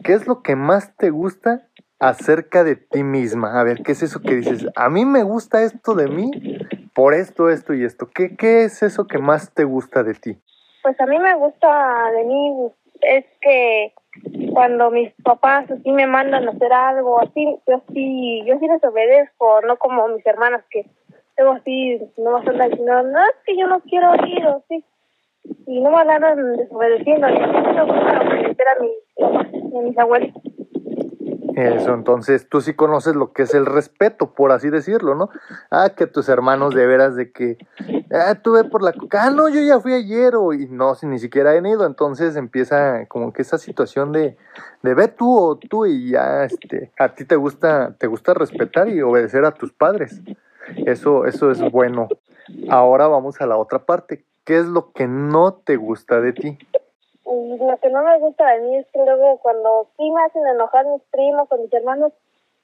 ¿Qué 0.03 0.13
es 0.13 0.27
lo 0.27 0.41
que 0.41 0.55
más 0.55 0.95
te 0.98 1.10
gusta 1.10 1.67
acerca 2.00 2.63
de 2.63 2.75
ti 2.75 3.03
misma? 3.03 3.60
A 3.60 3.63
ver, 3.63 3.81
¿qué 3.84 3.93
es 3.93 4.03
eso 4.03 4.22
que 4.22 4.36
dices? 4.36 4.67
A 4.75 4.89
mí 4.89 5.05
me 5.05 5.24
gusta 5.24 5.63
esto 5.63 5.95
de 5.95 6.07
mí 6.07 6.31
por 6.93 7.13
esto, 7.13 7.50
esto 7.50 7.74
y 7.74 7.86
esto. 7.86 8.10
¿Qué, 8.13 8.36
qué 8.36 8.65
es 8.65 8.84
eso 8.84 9.07
que 9.07 9.19
más 9.19 9.53
te 9.53 9.63
gusta 9.63 10.03
de 10.03 10.13
ti? 10.15 10.38
Pues 10.84 11.00
a 11.00 11.05
mí 11.05 11.17
me 11.17 11.36
gusta 11.36 12.12
de 12.12 12.24
mí 12.25 12.72
es 13.01 13.25
que 13.41 13.93
cuando 14.53 14.91
mis 14.91 15.11
papás 15.23 15.69
así 15.69 15.91
me 15.91 16.07
mandan 16.07 16.47
a 16.47 16.51
hacer 16.51 16.71
algo 16.71 17.19
así, 17.21 17.57
yo 17.67 17.81
sí, 17.93 18.43
yo 18.45 18.57
sí 18.59 18.67
les 18.67 18.83
obedezco, 18.83 19.61
no 19.61 19.77
como 19.77 20.07
mis 20.07 20.25
hermanas 20.25 20.63
que 20.69 20.85
tengo 21.35 21.51
así, 21.51 21.99
no 22.17 22.31
vas 22.31 22.47
a 22.47 22.51
andar 22.51 22.69
diciendo, 22.69 23.03
no, 23.03 23.19
es 23.19 23.35
que 23.45 23.57
yo 23.57 23.67
no 23.67 23.81
quiero 23.81 24.13
ir, 24.25 24.45
o 24.47 24.63
sí. 24.69 24.83
Y 25.67 25.81
no 25.81 25.91
me 25.91 25.97
andan 25.97 26.57
desobedeciendo, 26.57 27.29
y 27.29 27.33
mí 27.33 27.39
me 27.39 27.83
gusta 27.83 28.21
obedecer 28.21 28.67
a 28.67 28.81
mis, 28.81 29.75
a 29.75 29.81
mis 29.81 29.97
abuelitos. 29.97 30.41
Eso, 31.55 31.93
entonces 31.93 32.49
tú 32.49 32.59
sí 32.59 32.73
conoces 32.73 33.15
lo 33.15 33.31
que 33.31 33.43
es 33.43 33.53
el 33.53 33.65
respeto, 33.65 34.33
por 34.33 34.51
así 34.51 34.69
decirlo, 34.69 35.15
¿no? 35.15 35.29
Ah, 35.71 35.91
que 35.95 36.05
tus 36.05 36.27
hermanos 36.27 36.75
de 36.75 36.85
veras 36.85 37.15
de 37.15 37.31
que, 37.31 37.57
ah, 38.12 38.35
tú 38.35 38.53
ve 38.53 38.63
por 38.63 38.83
la 38.83 38.93
coca, 38.93 39.24
ah, 39.24 39.29
no, 39.31 39.50
yo 39.50 39.62
ya 39.62 39.79
fui 39.79 39.93
ayer, 39.93 40.35
o, 40.35 40.53
y 40.53 40.67
no, 40.67 40.95
si 40.95 41.05
ni 41.07 41.19
siquiera 41.19 41.53
he 41.55 41.59
ido, 41.59 41.85
entonces 41.85 42.35
empieza 42.35 43.05
como 43.07 43.33
que 43.33 43.41
esa 43.41 43.57
situación 43.57 44.12
de, 44.12 44.38
de 44.83 44.93
ve 44.93 45.07
tú 45.07 45.38
o 45.38 45.57
tú 45.57 45.85
y 45.85 46.12
ya, 46.12 46.43
este, 46.43 46.91
a 47.00 47.15
ti 47.15 47.25
te 47.25 47.35
gusta, 47.35 47.95
te 47.97 48.07
gusta 48.07 48.33
respetar 48.33 48.89
y 48.89 49.01
obedecer 49.01 49.45
a 49.45 49.51
tus 49.51 49.74
padres. 49.74 50.21
Eso, 50.85 51.25
eso 51.25 51.51
es 51.51 51.62
bueno. 51.71 52.07
Ahora 52.69 53.07
vamos 53.07 53.39
a 53.41 53.45
la 53.45 53.57
otra 53.57 53.79
parte. 53.79 54.24
¿Qué 54.43 54.57
es 54.57 54.65
lo 54.65 54.91
que 54.91 55.07
no 55.07 55.53
te 55.53 55.75
gusta 55.75 56.21
de 56.21 56.33
ti? 56.33 56.57
Lo 57.25 57.77
que 57.81 57.89
no 57.89 58.03
me 58.03 58.19
gusta 58.19 58.47
de 58.51 58.62
mí 58.62 58.77
es 58.77 58.85
que 58.93 59.00
luego 59.03 59.39
cuando 59.39 59.88
sí 59.97 60.12
me 60.12 60.24
hacen 60.24 60.45
enojar 60.47 60.85
mis 60.85 61.01
primos 61.12 61.47
o 61.50 61.57
mis 61.57 61.74
hermanos, 61.74 62.13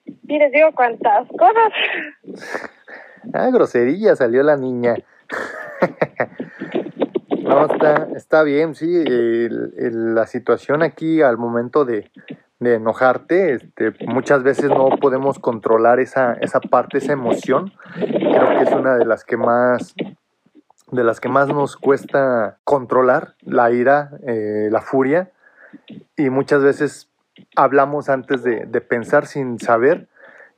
sí 0.05 0.37
les 0.37 0.51
digo 0.51 0.69
cuántas 0.75 1.27
cosas. 1.29 1.73
Ah, 3.33 3.49
groserilla 3.51 4.15
salió 4.15 4.43
la 4.43 4.57
niña. 4.57 4.95
no, 7.43 7.67
está, 8.15 8.43
bien, 8.43 8.75
sí. 8.75 9.03
la 9.07 10.27
situación 10.27 10.83
aquí 10.83 11.21
al 11.21 11.37
momento 11.37 11.85
de, 11.85 12.11
de 12.59 12.75
enojarte, 12.75 13.53
este, 13.53 13.93
muchas 14.07 14.43
veces 14.43 14.69
no 14.69 14.89
podemos 15.01 15.39
controlar 15.39 15.99
esa, 15.99 16.33
esa 16.33 16.59
parte, 16.59 16.99
esa 16.99 17.13
emoción. 17.13 17.73
Creo 17.95 18.49
que 18.57 18.63
es 18.63 18.71
una 18.71 18.95
de 18.95 19.05
las 19.05 19.25
que 19.25 19.37
más 19.37 19.95
de 20.91 21.03
las 21.05 21.19
que 21.21 21.29
más 21.29 21.47
nos 21.47 21.77
cuesta 21.77 22.57
controlar, 22.65 23.35
la 23.41 23.71
ira, 23.71 24.11
eh, 24.27 24.67
la 24.69 24.81
furia, 24.81 25.31
y 26.17 26.29
muchas 26.29 26.61
veces 26.61 27.09
hablamos 27.55 28.09
antes 28.09 28.43
de, 28.43 28.65
de 28.65 28.81
pensar 28.81 29.25
sin 29.25 29.57
saber 29.57 30.07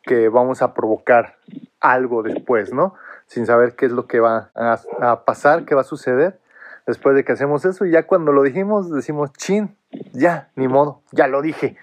que 0.02 0.30
vamos 0.30 0.62
a 0.62 0.74
provocar 0.74 1.38
algo 1.80 2.24
después, 2.24 2.74
¿no? 2.74 2.96
Sin 3.28 3.46
saber 3.46 3.76
qué 3.76 3.86
es 3.86 3.92
lo 3.92 4.08
que 4.08 4.20
va 4.20 4.52
a, 4.56 5.26
pasar, 5.26 5.66
qué 5.66 5.76
va 5.76 5.82
a 5.82 5.86
suceder 5.86 6.40
después 6.86 7.16
de 7.16 7.24
que 7.24 7.32
hacemos 7.32 7.64
eso, 7.66 7.86
y 7.86 7.92
ya 7.92 8.06
cuando 8.06 8.34
lo 8.34 8.44
dijimos 8.44 8.92
decimos, 8.92 9.32
chin, 9.34 9.76
ya, 10.12 10.50
ni 10.56 10.68
modo, 10.68 11.02
ya 11.12 11.28
lo 11.28 11.42
dije. 11.42 11.78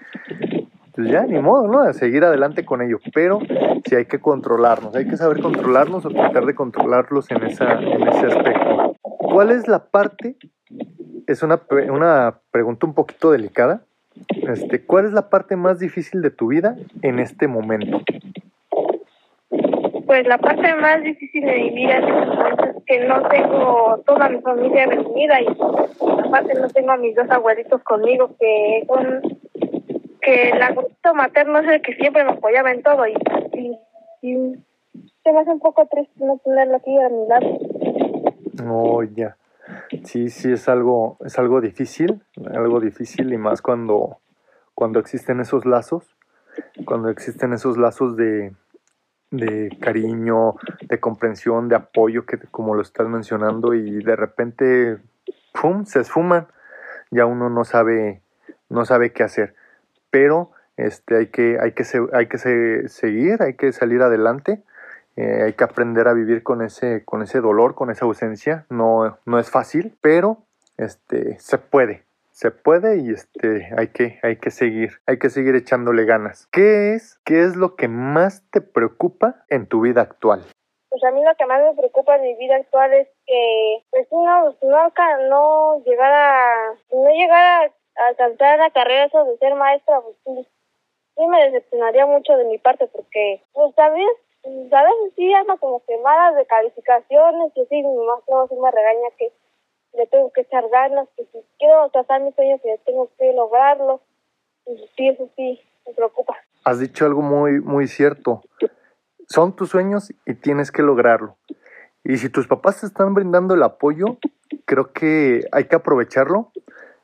Pues 0.93 1.09
ya, 1.09 1.23
ni 1.23 1.39
modo, 1.39 1.67
¿no? 1.67 1.79
A 1.79 1.93
seguir 1.93 2.23
adelante 2.23 2.65
con 2.65 2.81
ello, 2.81 2.99
pero 3.13 3.39
sí 3.85 3.95
hay 3.95 4.05
que 4.05 4.19
controlarnos, 4.19 4.93
hay 4.95 5.07
que 5.07 5.17
saber 5.17 5.41
controlarnos 5.41 6.05
o 6.05 6.09
tratar 6.09 6.45
de 6.45 6.53
controlarlos 6.53 7.31
en, 7.31 7.43
esa, 7.43 7.73
en 7.79 8.07
ese 8.07 8.27
aspecto. 8.27 8.95
¿Cuál 9.01 9.51
es 9.51 9.67
la 9.67 9.85
parte? 9.85 10.35
Es 11.27 11.43
una, 11.43 11.61
una 11.89 12.39
pregunta 12.51 12.85
un 12.85 12.93
poquito 12.93 13.31
delicada. 13.31 13.83
Este, 14.27 14.83
¿Cuál 14.83 15.05
es 15.05 15.13
la 15.13 15.29
parte 15.29 15.55
más 15.55 15.79
difícil 15.79 16.21
de 16.21 16.31
tu 16.31 16.47
vida 16.47 16.75
en 17.01 17.19
este 17.19 17.47
momento? 17.47 18.01
Pues 20.11 20.27
la 20.27 20.37
parte 20.39 20.75
más 20.75 21.01
difícil 21.03 21.45
de 21.45 21.67
estos 21.67 22.25
momentos 22.25 22.67
es 22.75 22.83
que 22.85 23.07
no 23.07 23.29
tengo 23.29 24.03
toda 24.05 24.27
mi 24.27 24.41
familia 24.41 24.85
reunida 24.85 25.39
y 25.39 25.47
aparte 25.47 26.53
no 26.53 26.67
tengo 26.67 26.91
a 26.91 26.97
mis 26.97 27.15
dos 27.15 27.29
abuelitos 27.29 27.81
conmigo 27.83 28.35
que 28.37 28.83
son 28.87 29.21
que 30.19 30.49
el 30.49 30.61
abuelito 30.61 31.13
materno 31.13 31.59
es 31.59 31.69
el 31.69 31.81
que 31.81 31.93
siempre 31.93 32.25
me 32.25 32.31
apoyaba 32.31 32.73
en 32.73 32.83
todo 32.83 33.07
y, 33.07 33.13
y, 33.53 33.79
y 34.21 34.55
se 35.23 35.31
me 35.31 35.39
hace 35.39 35.51
un 35.51 35.61
poco 35.61 35.87
triste 35.89 36.25
no 36.25 36.41
tenerlo 36.43 36.75
aquí 36.75 36.93
a 36.99 37.07
mi 37.07 37.27
lado. 37.29 37.57
Oh, 38.69 39.03
ya. 39.03 39.37
Sí, 40.03 40.27
sí, 40.27 40.51
es 40.51 40.67
algo, 40.67 41.15
es 41.25 41.39
algo 41.39 41.61
difícil, 41.61 42.21
algo 42.53 42.81
difícil 42.81 43.31
y 43.31 43.37
más 43.37 43.61
cuando, 43.61 44.17
cuando 44.75 44.99
existen 44.99 45.39
esos 45.39 45.65
lazos, 45.65 46.17
cuando 46.83 47.07
existen 47.07 47.53
esos 47.53 47.77
lazos 47.77 48.17
de, 48.17 48.51
de 49.31 49.75
cariño, 49.81 50.55
de 50.81 50.99
comprensión, 50.99 51.69
de 51.69 51.75
apoyo, 51.75 52.25
que 52.25 52.37
como 52.51 52.75
lo 52.75 52.81
estás 52.81 53.07
mencionando, 53.07 53.73
y 53.73 54.03
de 54.03 54.15
repente, 54.15 54.97
¡pum!, 55.59 55.85
se 55.85 56.01
esfuman, 56.01 56.47
ya 57.09 57.25
uno 57.25 57.49
no 57.49 57.63
sabe, 57.63 58.21
no 58.69 58.85
sabe 58.85 59.11
qué 59.11 59.23
hacer. 59.23 59.55
Pero 60.09 60.51
este, 60.77 61.17
hay 61.17 61.27
que, 61.27 61.57
hay 61.59 61.71
que, 61.71 61.83
hay 62.13 62.27
que 62.27 62.37
se- 62.37 62.89
seguir, 62.89 63.41
hay 63.41 63.55
que 63.55 63.71
salir 63.71 64.01
adelante. 64.01 64.61
Eh, 65.17 65.43
hay 65.43 65.53
que 65.53 65.63
aprender 65.63 66.07
a 66.07 66.13
vivir 66.13 66.41
con 66.41 66.61
ese, 66.61 67.03
con 67.03 67.21
ese 67.21 67.41
dolor, 67.41 67.75
con 67.75 67.89
esa 67.91 68.05
ausencia. 68.05 68.65
No, 68.69 69.17
no 69.25 69.39
es 69.39 69.49
fácil, 69.49 69.97
pero 70.01 70.43
este, 70.77 71.37
se 71.39 71.57
puede. 71.57 72.03
Se 72.31 72.49
puede 72.49 72.97
y 73.01 73.11
este, 73.11 73.69
hay, 73.77 73.89
que, 73.89 74.19
hay 74.23 74.37
que 74.37 74.51
seguir, 74.51 74.91
hay 75.05 75.19
que 75.19 75.29
seguir 75.29 75.55
echándole 75.55 76.05
ganas. 76.05 76.47
¿Qué 76.51 76.93
es, 76.93 77.19
¿Qué 77.25 77.43
es 77.43 77.55
lo 77.55 77.75
que 77.75 77.87
más 77.87 78.43
te 78.51 78.61
preocupa 78.61 79.43
en 79.49 79.67
tu 79.67 79.81
vida 79.81 80.01
actual? 80.01 80.41
Pues 80.89 81.03
a 81.03 81.11
mí 81.11 81.23
lo 81.23 81.35
que 81.35 81.45
más 81.45 81.61
me 81.61 81.73
preocupa 81.73 82.15
en 82.15 82.23
mi 82.23 82.35
vida 82.35 82.55
actual 82.55 82.93
es 82.93 83.07
que, 83.25 83.83
pues 83.91 84.07
no, 84.11 84.55
no, 84.61 84.91
no 85.29 85.83
llegar 85.85 86.11
a, 86.11 86.73
no 86.91 87.09
llegar 87.09 87.45
a, 87.45 88.07
alcanzar 88.07 88.57
la 88.59 88.71
carrera 88.71 89.07
de 89.07 89.37
ser 89.37 89.55
maestra, 89.55 90.01
pues 90.01 90.15
sí, 90.25 91.27
me 91.27 91.45
decepcionaría 91.45 92.05
mucho 92.05 92.35
de 92.37 92.45
mi 92.45 92.57
parte 92.57 92.87
porque, 92.87 93.43
pues 93.53 93.75
veces, 93.75 94.17
pues, 94.41 94.73
a 94.73 94.83
veces 94.83 95.13
sí 95.15 95.33
ando 95.33 95.57
como 95.57 95.83
que 95.85 95.97
malas 95.97 96.35
de 96.35 96.45
calificaciones 96.45 97.51
y 97.55 97.65
sí, 97.65 97.83
mi 97.83 97.95
mamá 97.95 98.21
luego 98.27 98.47
sí 98.47 98.55
me 98.55 98.71
regaña 98.71 99.09
que 99.17 99.31
le 99.93 100.07
tengo 100.07 100.31
que 100.31 100.41
echar 100.41 100.67
ganas, 100.69 101.07
que 101.15 101.25
si 101.25 101.39
quiero 101.59 101.89
trazar 101.89 102.21
mis 102.21 102.35
sueños 102.35 102.61
que 102.61 102.79
tengo 102.85 103.09
que 103.17 103.33
lograrlo, 103.33 104.01
y 104.65 104.77
sí, 104.95 105.09
eso 105.09 105.29
sí 105.35 105.59
me 105.85 105.93
preocupa. 105.93 106.35
Has 106.63 106.79
dicho 106.79 107.05
algo 107.05 107.21
muy, 107.21 107.59
muy 107.59 107.87
cierto. 107.87 108.43
Son 109.27 109.55
tus 109.55 109.69
sueños 109.69 110.13
y 110.25 110.33
tienes 110.35 110.71
que 110.71 110.83
lograrlo. 110.83 111.37
Y 112.03 112.17
si 112.17 112.29
tus 112.29 112.47
papás 112.47 112.81
te 112.81 112.87
están 112.87 113.13
brindando 113.13 113.53
el 113.55 113.63
apoyo, 113.63 114.17
creo 114.65 114.91
que 114.91 115.47
hay 115.51 115.65
que 115.65 115.75
aprovecharlo. 115.75 116.51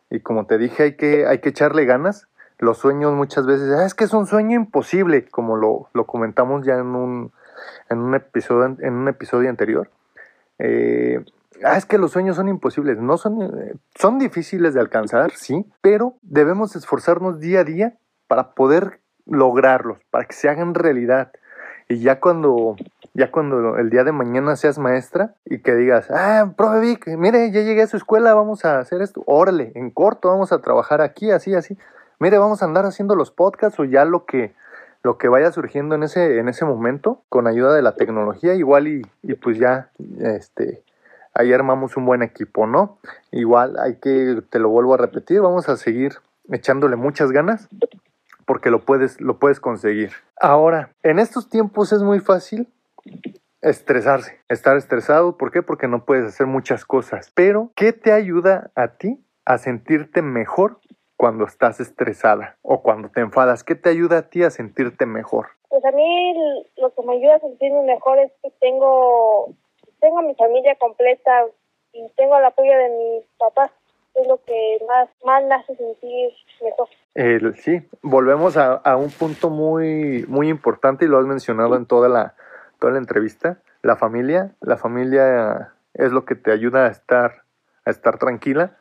Y 0.10 0.20
como 0.22 0.46
te 0.46 0.58
dije, 0.58 0.84
hay 0.84 0.96
que, 0.96 1.26
hay 1.26 1.40
que 1.40 1.50
echarle 1.50 1.86
ganas. 1.86 2.28
Los 2.60 2.80
sueños 2.80 3.14
muchas 3.14 3.46
veces, 3.46 3.72
"Ah, 3.72 3.86
es 3.86 3.94
que 3.94 4.04
es 4.06 4.14
un 4.14 4.26
sueño 4.26 4.56
imposible, 4.56 5.28
como 5.30 5.56
lo, 5.58 5.90
lo 5.94 6.06
comentamos 6.08 6.66
ya 6.66 6.76
en 6.76 6.96
un, 6.96 7.32
en 7.90 8.00
un 8.00 8.16
episodio, 8.16 8.76
en 8.80 8.94
un 8.94 9.08
episodio 9.08 9.50
anterior. 9.50 9.90
Eh, 10.60 11.24
ah, 11.64 11.78
es 11.78 11.86
que 11.86 11.98
los 11.98 12.12
sueños 12.12 12.36
son 12.36 12.48
imposibles. 12.48 12.98
No 13.00 13.18
son, 13.18 13.42
eh, 13.42 13.74
son 13.96 14.20
difíciles 14.20 14.74
de 14.74 14.80
alcanzar, 14.80 15.32
sí, 15.32 15.66
pero 15.82 16.16
debemos 16.22 16.76
esforzarnos 16.76 17.40
día 17.40 17.62
a 17.62 17.64
día 17.64 17.98
para 18.28 18.52
poder 18.54 19.00
lograrlos, 19.26 20.00
para 20.10 20.26
que 20.26 20.34
se 20.34 20.50
hagan 20.50 20.74
realidad. 20.74 21.32
Y 21.90 22.00
ya 22.00 22.20
cuando, 22.20 22.76
ya 23.14 23.32
cuando 23.32 23.78
el 23.78 23.90
día 23.90 24.04
de 24.04 24.12
mañana 24.12 24.56
seas 24.56 24.78
maestra 24.78 25.36
y 25.46 25.60
que 25.60 25.76
digas, 25.76 26.10
ah, 26.12 26.54
profe 26.58 26.80
Vic, 26.82 27.08
mire, 27.18 27.50
ya 27.52 27.62
llegué 27.62 27.84
a 27.84 27.88
su 27.88 27.98
escuela, 27.98 28.34
vamos 28.34 28.66
a 28.66 28.80
hacer 28.80 29.02
esto, 29.02 29.24
órale, 29.26 29.72
en 29.76 29.90
corto, 29.92 30.28
vamos 30.28 30.52
a 30.52 30.60
trabajar 30.60 31.02
aquí, 31.02 31.32
así, 31.32 31.56
así. 31.56 31.78
mire, 32.20 32.38
vamos 32.38 32.62
a 32.62 32.66
andar 32.66 32.86
haciendo 32.86 33.16
los 33.16 33.32
podcasts 33.32 33.80
o 33.80 33.86
ya 33.86 34.06
lo 34.06 34.26
que 34.26 34.54
lo 35.04 35.18
que 35.18 35.30
vaya 35.30 35.52
surgiendo 35.52 35.96
en 35.96 36.04
ese 36.04 36.40
en 36.40 36.50
ese 36.50 36.66
momento 36.66 37.22
con 37.30 37.48
ayuda 37.48 37.74
de 37.74 37.82
la 37.82 37.96
tecnología 37.96 38.56
igual 38.56 38.88
y, 38.88 39.04
y 39.22 39.36
pues 39.36 39.58
ya 39.58 39.90
este 40.20 40.84
ahí 41.38 41.54
armamos 41.54 41.98
un 41.98 42.06
buen 42.06 42.24
equipo, 42.24 42.68
¿no? 42.68 43.00
Igual 43.32 43.78
hay 43.80 43.96
que 43.96 44.42
te 44.50 44.60
lo 44.60 44.70
vuelvo 44.70 44.94
a 44.94 44.98
repetir, 44.98 45.42
vamos 45.42 45.70
a 45.70 45.78
seguir 45.78 46.14
echándole 46.50 46.96
muchas 46.96 47.32
ganas 47.32 47.70
porque 48.46 48.70
lo 48.70 48.86
puedes 48.86 49.20
lo 49.22 49.40
puedes 49.40 49.60
conseguir. 49.60 50.12
Ahora, 50.40 50.92
en 51.04 51.20
estos 51.20 51.50
tiempos 51.50 51.92
es 51.92 52.02
muy 52.02 52.20
fácil 52.20 52.68
estresarse, 53.62 54.40
estar 54.50 54.78
estresado, 54.78 55.38
¿por 55.38 55.52
qué? 55.52 55.62
Porque 55.62 55.88
no 55.88 56.06
puedes 56.06 56.26
hacer 56.26 56.48
muchas 56.48 56.86
cosas. 56.86 57.32
Pero, 57.36 57.72
¿qué 57.76 57.94
te 57.94 58.12
ayuda 58.12 58.72
a 58.76 58.90
ti 58.98 59.24
a 59.46 59.58
sentirte 59.58 60.22
mejor 60.22 60.80
cuando 61.16 61.46
estás 61.46 61.80
estresada 61.80 62.58
o 62.62 62.82
cuando 62.82 63.10
te 63.10 63.22
enfadas? 63.22 63.64
¿Qué 63.64 63.76
te 63.76 63.90
ayuda 63.90 64.20
a 64.20 64.30
ti 64.30 64.44
a 64.44 64.50
sentirte 64.50 65.06
mejor? 65.06 65.48
Pues 65.70 65.84
a 65.84 65.92
mí 65.92 66.34
lo 66.78 66.94
que 66.94 67.02
me 67.04 67.14
ayuda 67.14 67.36
a 67.36 67.40
sentirme 67.40 67.84
mejor 67.84 68.20
es 68.20 68.32
que 68.42 68.52
tengo, 68.62 69.54
tengo 70.00 70.20
a 70.20 70.24
mi 70.24 70.36
familia 70.36 70.76
completa 70.76 71.46
y 71.94 72.10
tengo 72.16 72.38
el 72.38 72.46
apoyo 72.46 72.72
de 72.72 72.90
mis 72.90 73.26
papás. 73.38 73.72
Es 74.14 74.28
lo 74.28 74.42
que 74.44 74.80
más, 74.88 75.10
más 75.24 75.44
me 75.44 75.56
hace 75.56 75.76
sentir 75.76 76.32
mejor. 76.64 76.88
Sí, 77.58 77.88
volvemos 78.02 78.58
a, 78.58 78.74
a, 78.74 78.96
un 78.96 79.12
punto 79.12 79.50
muy, 79.50 80.26
muy 80.28 80.50
importante 80.50 81.06
y 81.06 81.08
lo 81.08 81.20
has 81.20 81.26
mencionado 81.26 81.76
en 81.76 81.86
toda 81.86 82.10
la, 82.10 82.34
toda 82.80 82.94
la 82.94 83.00
entrevista. 83.00 83.60
La 83.84 83.96
familia, 83.96 84.56
la 84.60 84.78
familia 84.78 85.74
es 85.94 86.12
lo 86.12 86.26
que 86.26 86.36
te 86.36 86.52
ayuda 86.52 86.88
a 86.88 86.90
estar, 86.90 87.44
a 87.86 87.92
estar 87.92 88.18
tranquila, 88.18 88.78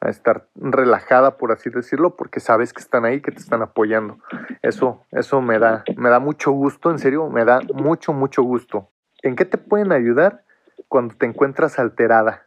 a 0.00 0.08
estar 0.08 0.46
relajada, 0.54 1.36
por 1.36 1.52
así 1.52 1.68
decirlo, 1.68 2.16
porque 2.16 2.40
sabes 2.40 2.72
que 2.72 2.80
están 2.80 3.04
ahí, 3.04 3.20
que 3.20 3.30
te 3.30 3.38
están 3.38 3.60
apoyando. 3.60 4.18
Eso, 4.62 5.04
eso 5.12 5.42
me 5.42 5.58
da, 5.58 5.84
me 5.96 6.08
da 6.08 6.18
mucho 6.18 6.50
gusto, 6.52 6.90
en 6.90 6.98
serio, 6.98 7.28
me 7.28 7.44
da 7.44 7.60
mucho, 7.74 8.14
mucho 8.14 8.42
gusto. 8.42 8.88
¿En 9.22 9.36
qué 9.36 9.44
te 9.44 9.58
pueden 9.58 9.92
ayudar 9.92 10.44
cuando 10.88 11.14
te 11.16 11.26
encuentras 11.26 11.78
alterada? 11.78 12.46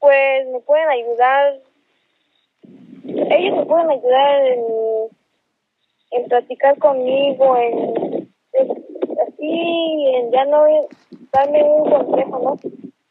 Pues 0.00 0.46
me 0.48 0.60
pueden 0.60 0.88
ayudar, 0.88 1.60
ellos 3.04 3.56
me 3.58 3.66
pueden 3.66 3.90
ayudar 3.90 4.46
en, 4.46 4.64
en 6.12 6.28
platicar 6.28 6.78
conmigo, 6.78 7.56
en, 7.56 8.32
así, 9.26 10.14
en 10.14 10.30
ya 10.30 10.44
no 10.44 10.64
darme 11.32 11.64
un 11.64 11.90
consejo, 11.90 12.38
¿no? 12.38 12.56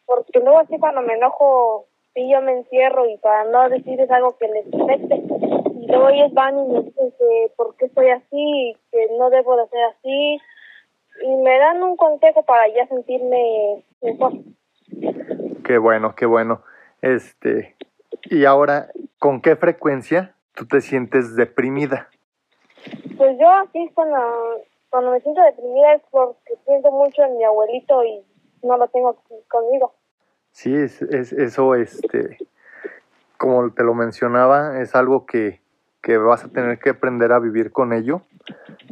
Porque 0.06 0.40
luego 0.40 0.60
así 0.60 0.78
cuando 0.80 1.02
me 1.02 1.16
enojo 1.16 1.88
sí 2.14 2.30
yo 2.30 2.42
me 2.42 2.54
encierro 2.54 3.08
y 3.08 3.18
para 3.18 3.44
no 3.46 3.70
decirles 3.70 4.10
algo 4.10 4.38
que 4.38 4.48
les 4.48 4.66
afecte. 4.74 5.16
Y 5.80 5.88
luego 5.88 6.10
ellos 6.10 6.34
van 6.34 6.58
y 6.58 6.68
me 6.68 6.82
dicen 6.82 7.12
que 7.12 7.52
por 7.56 7.76
qué 7.76 7.86
estoy 7.86 8.10
así 8.10 8.76
que 8.92 9.08
no 9.18 9.30
debo 9.30 9.58
de 9.58 9.68
ser 9.68 9.84
así. 9.84 10.40
Y 11.24 11.36
me 11.38 11.58
dan 11.58 11.84
un 11.84 11.98
consejo 11.98 12.44
para 12.44 12.68
ya 12.70 12.88
sentirme 12.88 13.84
mejor 14.02 14.34
qué 15.64 15.78
bueno 15.78 16.16
qué 16.16 16.26
bueno. 16.26 16.62
Este 17.02 17.76
y 18.24 18.46
ahora 18.46 18.90
con 19.20 19.42
qué 19.42 19.56
frecuencia 19.56 20.36
tú 20.54 20.66
te 20.66 20.82
sientes 20.82 21.36
deprimida 21.36 22.10
pues 23.18 23.38
yo 23.40 23.50
así 23.50 23.92
cuando 23.94 24.18
cuando 24.90 25.12
me 25.12 25.22
siento 25.22 25.42
deprimida 25.42 25.94
es 25.94 26.02
porque 26.10 26.54
pienso 26.66 26.92
mucho 26.92 27.24
en 27.24 27.38
mi 27.38 27.44
abuelito 27.44 28.04
y 28.04 28.24
no 28.64 28.78
lo 28.78 28.88
tengo 28.88 29.22
conmigo. 29.48 29.94
Sí, 30.52 30.76
es, 30.76 31.02
es, 31.02 31.34
eso, 31.34 31.76
este, 31.76 32.38
como 33.38 33.72
te 33.72 33.84
lo 33.84 33.94
mencionaba, 33.94 34.80
es 34.82 34.96
algo 34.96 35.26
que, 35.26 35.62
que, 36.02 36.18
vas 36.18 36.46
a 36.46 36.50
tener 36.50 36.80
que 36.80 36.90
aprender 36.90 37.32
a 37.32 37.40
vivir 37.40 37.72
con 37.72 37.94
ello, 37.94 38.22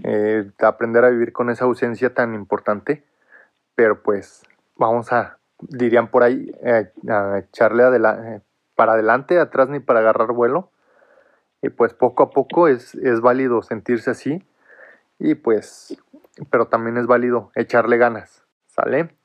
eh, 0.04 0.52
aprender 0.60 1.06
a 1.06 1.10
vivir 1.10 1.34
con 1.34 1.50
esa 1.50 1.66
ausencia 1.66 2.14
tan 2.14 2.36
importante, 2.36 3.04
pero 3.74 4.04
pues 4.04 4.44
vamos 4.76 5.12
a, 5.12 5.40
dirían 5.60 6.10
por 6.10 6.24
ahí, 6.24 6.52
eh, 6.64 6.92
echarle 7.38 7.84
adela 7.84 8.42
para 8.76 8.94
adelante, 8.94 9.40
atrás 9.40 9.70
ni 9.70 9.80
para 9.80 10.00
agarrar 10.00 10.34
vuelo, 10.34 10.72
y 11.62 11.70
pues 11.70 11.94
poco 11.94 12.24
a 12.24 12.30
poco 12.30 12.68
es, 12.68 12.96
es 12.96 13.22
válido 13.22 13.62
sentirse 13.62 14.12
así, 14.12 14.44
y 15.20 15.36
pues, 15.36 16.02
pero 16.50 16.68
también 16.68 16.98
es 16.98 17.08
válido 17.08 17.52
echarle 17.56 17.98
ganas, 17.98 18.44
¿sale? 18.68 19.16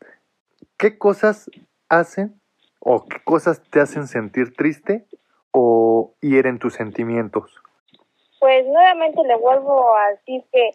¿Qué 0.77 0.99
cosas 0.99 1.51
hacen 1.89 2.41
o 2.79 3.07
qué 3.07 3.19
cosas 3.25 3.63
te 3.71 3.81
hacen 3.81 4.07
sentir 4.07 4.55
triste 4.55 5.07
o 5.51 6.15
hieren 6.21 6.59
tus 6.59 6.75
sentimientos? 6.75 7.61
Pues 8.39 8.67
nuevamente 8.67 9.23
le 9.25 9.37
vuelvo 9.37 9.95
a 9.95 10.11
decir 10.11 10.45
que 10.53 10.71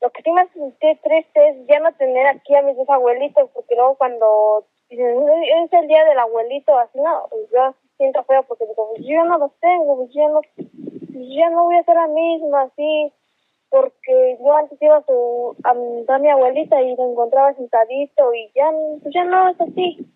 lo 0.00 0.10
que 0.10 0.22
sí 0.22 0.30
me 0.32 0.48
sentir 0.48 0.98
triste 1.02 1.48
es 1.48 1.66
ya 1.66 1.80
no 1.80 1.92
tener 1.92 2.26
aquí 2.26 2.54
a 2.54 2.62
mis 2.62 2.76
dos 2.76 2.88
abuelitos, 2.88 3.50
porque 3.52 3.74
luego 3.74 3.96
cuando 3.96 4.64
es 4.88 5.72
el 5.72 5.86
día 5.86 6.04
del 6.04 6.18
abuelito, 6.18 6.76
así 6.78 6.98
no, 6.98 7.26
pues 7.30 7.48
yo 7.52 7.74
siento 7.96 8.24
feo 8.24 8.42
porque 8.44 8.66
digo, 8.66 8.88
pues 8.94 9.06
yo 9.06 9.24
no 9.24 9.38
los 9.38 9.52
tengo, 9.60 9.96
pues 9.96 10.10
yo 10.12 10.28
no, 10.28 10.40
pues 10.56 11.28
yo 11.28 11.50
no 11.50 11.64
voy 11.64 11.76
a 11.76 11.84
ser 11.84 11.94
la 11.94 12.08
misma, 12.08 12.62
así, 12.62 13.12
porque 13.68 14.38
yo 14.40 14.56
antes 14.56 14.80
iba 14.82 14.96
a, 14.96 15.04
su, 15.04 15.56
a, 15.62 15.70
a 15.70 16.18
mi 16.18 16.30
abuelita 16.30 16.80
y 16.82 16.96
lo 16.96 17.10
encontraba 17.10 17.54
sentadito 17.54 18.34
y 18.34 18.50
ya, 18.54 18.70
pues 19.02 19.14
ya 19.14 19.24
no 19.24 19.48
es 19.48 19.60
así. 19.60 20.06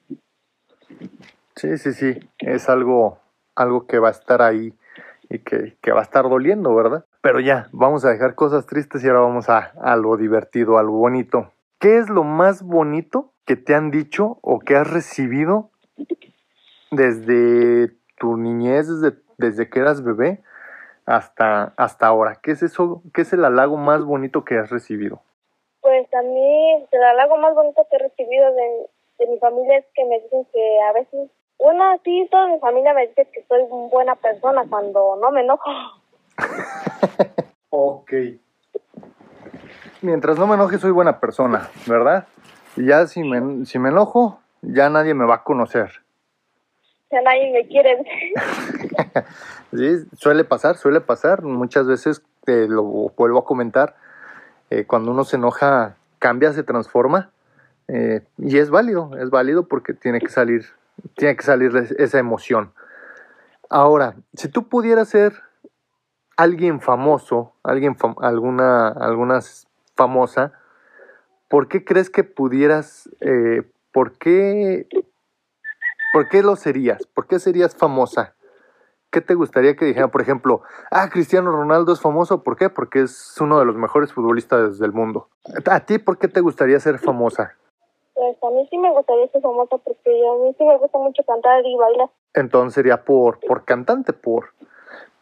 Sí, 1.56 1.78
sí, 1.78 1.92
sí, 1.92 2.20
es 2.40 2.68
algo, 2.68 3.18
algo 3.54 3.86
que 3.86 3.98
va 3.98 4.08
a 4.08 4.12
estar 4.12 4.42
ahí 4.42 4.72
y 5.30 5.38
que, 5.38 5.76
que, 5.80 5.92
va 5.92 6.00
a 6.00 6.02
estar 6.04 6.28
doliendo, 6.28 6.74
¿verdad? 6.74 7.03
Pero 7.24 7.40
ya, 7.40 7.68
vamos 7.72 8.04
a 8.04 8.10
dejar 8.10 8.34
cosas 8.34 8.66
tristes 8.66 9.02
y 9.02 9.08
ahora 9.08 9.20
vamos 9.20 9.48
a, 9.48 9.72
a 9.80 9.96
lo 9.96 10.18
divertido, 10.18 10.76
a 10.76 10.82
lo 10.82 10.92
bonito. 10.92 11.50
¿Qué 11.80 11.96
es 11.96 12.10
lo 12.10 12.22
más 12.22 12.62
bonito 12.62 13.32
que 13.46 13.56
te 13.56 13.74
han 13.74 13.90
dicho 13.90 14.36
o 14.42 14.58
que 14.58 14.76
has 14.76 14.92
recibido 14.92 15.70
desde 16.90 17.94
tu 18.18 18.36
niñez, 18.36 18.88
desde, 18.88 19.16
desde 19.38 19.70
que 19.70 19.80
eras 19.80 20.04
bebé 20.04 20.42
hasta, 21.06 21.72
hasta 21.78 22.06
ahora? 22.06 22.40
¿Qué 22.42 22.50
es 22.50 22.62
eso? 22.62 23.00
¿Qué 23.14 23.22
es 23.22 23.32
el 23.32 23.46
halago 23.46 23.78
más 23.78 24.04
bonito 24.04 24.44
que 24.44 24.58
has 24.58 24.68
recibido? 24.68 25.22
Pues 25.80 26.06
a 26.12 26.20
mí 26.20 26.86
el 26.92 27.02
halago 27.04 27.38
más 27.38 27.54
bonito 27.54 27.86
que 27.90 27.96
he 27.96 28.00
recibido 28.00 28.52
de, 28.52 28.86
de 29.20 29.26
mi 29.28 29.38
familia 29.38 29.78
es 29.78 29.86
que 29.94 30.04
me 30.04 30.20
dicen 30.20 30.46
que 30.52 30.80
a 30.82 30.92
veces 30.92 31.30
bueno, 31.58 31.98
sí, 32.04 32.28
toda 32.30 32.48
mi 32.48 32.58
familia 32.58 32.92
me 32.92 33.06
dice 33.06 33.26
que 33.32 33.42
soy 33.44 33.62
buena 33.90 34.14
persona 34.16 34.64
cuando 34.68 35.16
no 35.16 35.30
me 35.30 35.40
enojo. 35.40 35.70
ok. 37.70 38.12
Mientras 40.02 40.38
no 40.38 40.46
me 40.46 40.54
enoje, 40.54 40.78
soy 40.78 40.90
buena 40.90 41.20
persona, 41.20 41.68
¿verdad? 41.86 42.26
Y 42.76 42.86
ya 42.86 43.06
si 43.06 43.22
me, 43.22 43.64
si 43.64 43.78
me 43.78 43.88
enojo, 43.88 44.40
ya 44.62 44.90
nadie 44.90 45.14
me 45.14 45.24
va 45.24 45.36
a 45.36 45.44
conocer. 45.44 46.02
Ya 47.10 47.22
nadie 47.22 47.52
me 47.52 47.66
quiere. 47.66 48.04
sí, 49.72 50.06
suele 50.16 50.44
pasar, 50.44 50.76
suele 50.76 51.00
pasar. 51.00 51.42
Muchas 51.42 51.86
veces 51.86 52.22
te 52.44 52.68
lo 52.68 52.82
vuelvo 52.82 53.38
a 53.38 53.44
comentar. 53.44 53.96
Eh, 54.70 54.84
cuando 54.84 55.12
uno 55.12 55.24
se 55.24 55.36
enoja, 55.36 55.96
cambia, 56.18 56.52
se 56.52 56.62
transforma. 56.64 57.30
Eh, 57.88 58.22
y 58.38 58.58
es 58.58 58.70
válido, 58.70 59.10
es 59.18 59.30
válido 59.30 59.68
porque 59.68 59.94
tiene 59.94 60.20
que 60.20 60.28
salir 60.28 60.64
tiene 61.16 61.36
que 61.36 61.42
salir 61.42 61.72
esa 61.98 62.18
emoción. 62.18 62.72
Ahora, 63.68 64.14
si 64.34 64.48
tú 64.48 64.68
pudieras 64.68 65.08
ser 65.08 65.34
alguien 66.36 66.80
famoso, 66.80 67.52
alguien 67.62 67.96
fam 67.96 68.16
alguna, 68.20 68.88
alguna 68.88 69.40
famosa, 69.96 70.52
¿por 71.48 71.68
qué 71.68 71.84
crees 71.84 72.10
que 72.10 72.24
pudieras, 72.24 73.08
eh, 73.20 73.62
por 73.92 74.18
qué, 74.18 74.88
por 76.12 76.28
qué 76.28 76.42
lo 76.42 76.56
serías? 76.56 77.06
¿Por 77.06 77.26
qué 77.26 77.38
serías 77.38 77.76
famosa? 77.76 78.34
¿Qué 79.10 79.20
te 79.20 79.34
gustaría 79.34 79.76
que 79.76 79.84
dijera, 79.84 80.08
por 80.08 80.22
ejemplo, 80.22 80.62
ah, 80.90 81.08
Cristiano 81.08 81.52
Ronaldo 81.52 81.92
es 81.92 82.00
famoso? 82.00 82.42
¿Por 82.42 82.56
qué? 82.56 82.68
Porque 82.68 83.02
es 83.02 83.40
uno 83.40 83.60
de 83.60 83.64
los 83.64 83.76
mejores 83.76 84.12
futbolistas 84.12 84.80
del 84.80 84.92
mundo. 84.92 85.28
¿A 85.70 85.80
ti 85.80 85.98
por 85.98 86.18
qué 86.18 86.26
te 86.26 86.40
gustaría 86.40 86.80
ser 86.80 86.98
famosa? 86.98 87.52
Pues 88.14 88.36
a 88.42 88.50
mí 88.50 88.66
sí 88.70 88.78
me 88.78 88.90
gustaría 88.90 89.28
ser 89.28 89.40
famosa 89.40 89.76
porque 89.78 90.10
a 90.10 90.42
mí 90.42 90.52
sí 90.58 90.64
me 90.64 90.76
gusta 90.78 90.98
mucho 90.98 91.22
cantar 91.22 91.64
y 91.64 91.76
bailar. 91.76 92.10
Entonces 92.32 92.74
sería 92.74 93.04
por, 93.04 93.38
por 93.38 93.64
cantante, 93.64 94.12
por, 94.12 94.46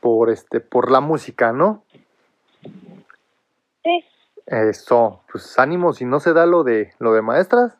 por 0.00 0.30
este, 0.30 0.60
por 0.60 0.90
la 0.90 1.00
música, 1.00 1.52
¿no? 1.52 1.84
Sí. 3.82 4.04
Eso, 4.46 5.22
pues 5.30 5.58
ánimo, 5.58 5.92
si 5.92 6.04
no 6.04 6.20
se 6.20 6.32
da 6.32 6.46
lo 6.46 6.64
de 6.64 6.92
lo 6.98 7.12
de 7.12 7.22
maestras, 7.22 7.76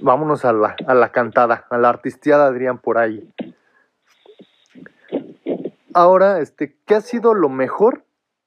vámonos 0.00 0.44
a 0.44 0.52
la, 0.52 0.76
a 0.86 0.94
la 0.94 1.10
cantada, 1.12 1.66
a 1.70 1.78
la 1.78 1.88
artisteada 1.88 2.46
Adrián 2.46 2.78
por 2.78 2.98
ahí. 2.98 3.28
Ahora, 5.94 6.40
este, 6.40 6.76
¿qué 6.86 6.94
ha 6.94 7.00
sido 7.00 7.34
lo 7.34 7.48
mejor 7.48 8.04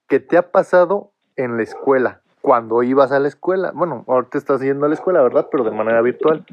que 0.08 0.20
te 0.20 0.38
ha 0.38 0.52
pasado 0.52 1.12
en 1.36 1.58
la 1.58 1.64
escuela? 1.64 2.22
cuando 2.42 2.84
ibas 2.84 3.12
a 3.12 3.20
la 3.20 3.28
escuela. 3.28 3.72
Bueno, 3.74 4.04
ahorita 4.08 4.38
estás 4.38 4.62
yendo 4.62 4.86
a 4.86 4.90
la 4.90 4.96
escuela, 4.96 5.22
¿verdad? 5.22 5.48
Pero 5.52 5.64
de 5.64 5.72
manera 5.72 6.02
virtual. 6.02 6.46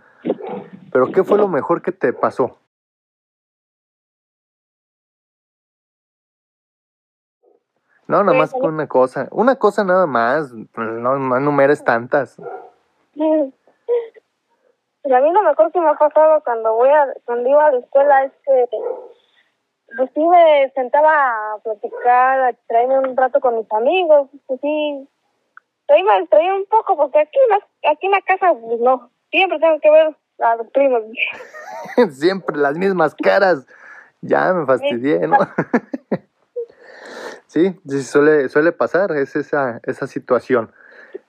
Pero 0.93 1.11
¿qué 1.13 1.25
fue 1.25 1.39
lo 1.39 1.49
mejor 1.49 1.83
que 1.83 1.93
te 1.93 2.13
pasó? 2.13 2.59
No, 8.09 8.23
nada 8.23 8.39
Pues, 8.39 8.53
más 8.53 8.53
con 8.53 8.75
una 8.75 8.87
cosa. 8.87 9.29
Una 9.31 9.57
cosa 9.57 9.85
nada 9.85 10.07
más. 10.07 10.53
No, 10.53 11.19
no 11.19 11.37
enumeres 11.37 11.85
tantas. 11.85 12.37
Pues 13.15 15.15
a 15.15 15.21
mí 15.21 15.33
lo 15.33 15.43
mejor 15.43 15.73
que 15.73 15.81
me 15.81 15.89
ha 15.89 15.95
pasado 15.95 16.43
cuando 16.45 16.75
voy 16.75 16.89
a, 16.89 17.07
cuando 17.25 17.49
iba 17.49 17.67
a 17.67 17.73
la 17.73 17.79
escuela 17.79 18.25
es 18.25 18.33
que 18.45 18.69
pues 19.97 20.11
sí 20.15 20.27
me 20.27 20.71
sentaba 20.75 21.55
a 21.55 21.59
platicar, 21.63 22.41
a 22.41 22.53
traerme 22.67 22.99
un 22.99 23.17
rato 23.17 23.41
con 23.41 23.57
mis 23.57 23.73
amigos, 23.73 24.29
pues 24.47 24.61
sí, 24.61 25.09
ahí 25.89 26.03
me 26.03 26.21
distraía 26.21 26.55
un 26.55 26.67
poco 26.67 26.97
porque 26.97 27.21
aquí 27.21 27.39
en 27.45 27.51
la, 27.51 27.93
aquí 27.93 28.07
en 28.07 28.13
la 28.13 28.21
casa 28.23 28.53
pues 28.61 28.81
no, 28.81 29.11
siempre 29.31 29.61
tengo 29.61 29.79
que 29.79 29.91
ver 29.91 30.17
a 30.41 30.57
los 30.57 30.67
primos. 30.71 31.03
Siempre 32.11 32.57
las 32.57 32.77
mismas 32.77 33.15
caras. 33.15 33.67
Ya 34.21 34.53
me 34.53 34.67
fastidié, 34.67 35.27
¿no? 35.27 35.39
Sí, 37.47 37.79
sí, 37.87 38.03
suele, 38.03 38.49
suele 38.49 38.73
pasar, 38.73 39.13
es 39.13 39.37
esa, 39.37 39.81
esa 39.85 40.07
situación. 40.07 40.73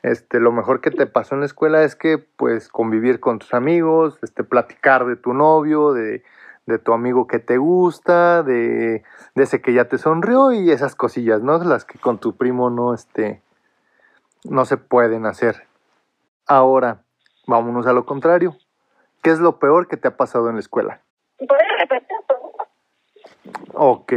Este, 0.04 0.40
lo 0.40 0.52
mejor 0.52 0.82
que 0.82 0.92
te 0.92 1.06
pasó 1.06 1.36
en 1.36 1.42
la 1.42 1.46
escuela 1.46 1.84
es 1.84 1.96
que, 1.96 2.18
pues, 2.18 2.70
convivir 2.70 3.20
con 3.20 3.40
tus 3.40 3.54
amigos, 3.54 4.20
este, 4.22 4.44
platicar 4.44 5.06
de 5.06 5.16
tu 5.16 5.34
novio, 5.34 5.94
de, 5.94 6.24
de 6.66 6.80
tu 6.80 6.94
amigo 6.94 7.28
que 7.28 7.40
te 7.40 7.58
gusta, 7.58 8.44
de, 8.44 9.04
de 9.36 9.44
ese 9.44 9.62
que 9.62 9.74
ya 9.74 9.86
te 9.86 9.98
sonrió 9.98 10.52
y 10.52 10.72
esas 10.72 10.96
cosillas, 10.96 11.42
¿no? 11.42 11.58
Las 11.64 11.86
que 11.86 11.98
con 12.00 12.20
tu 12.20 12.36
primo 12.36 12.70
no, 12.70 12.94
este, 12.94 13.42
no 14.44 14.66
se 14.66 14.78
pueden 14.78 15.26
hacer. 15.26 15.68
Ahora, 16.46 17.04
vámonos 17.48 17.88
a 17.88 17.94
lo 17.94 18.06
contrario. 18.06 18.56
¿Qué 19.22 19.32
es 19.32 19.40
lo 19.40 19.60
peor 19.60 19.88
que 19.88 19.98
te 19.98 20.08
ha 20.08 20.18
pasado 20.18 20.50
en 20.50 20.56
la 20.56 20.62
escuela? 20.62 21.02
¿Puedes 21.38 21.68
repetir? 21.80 22.18
Ok, 23.74 24.14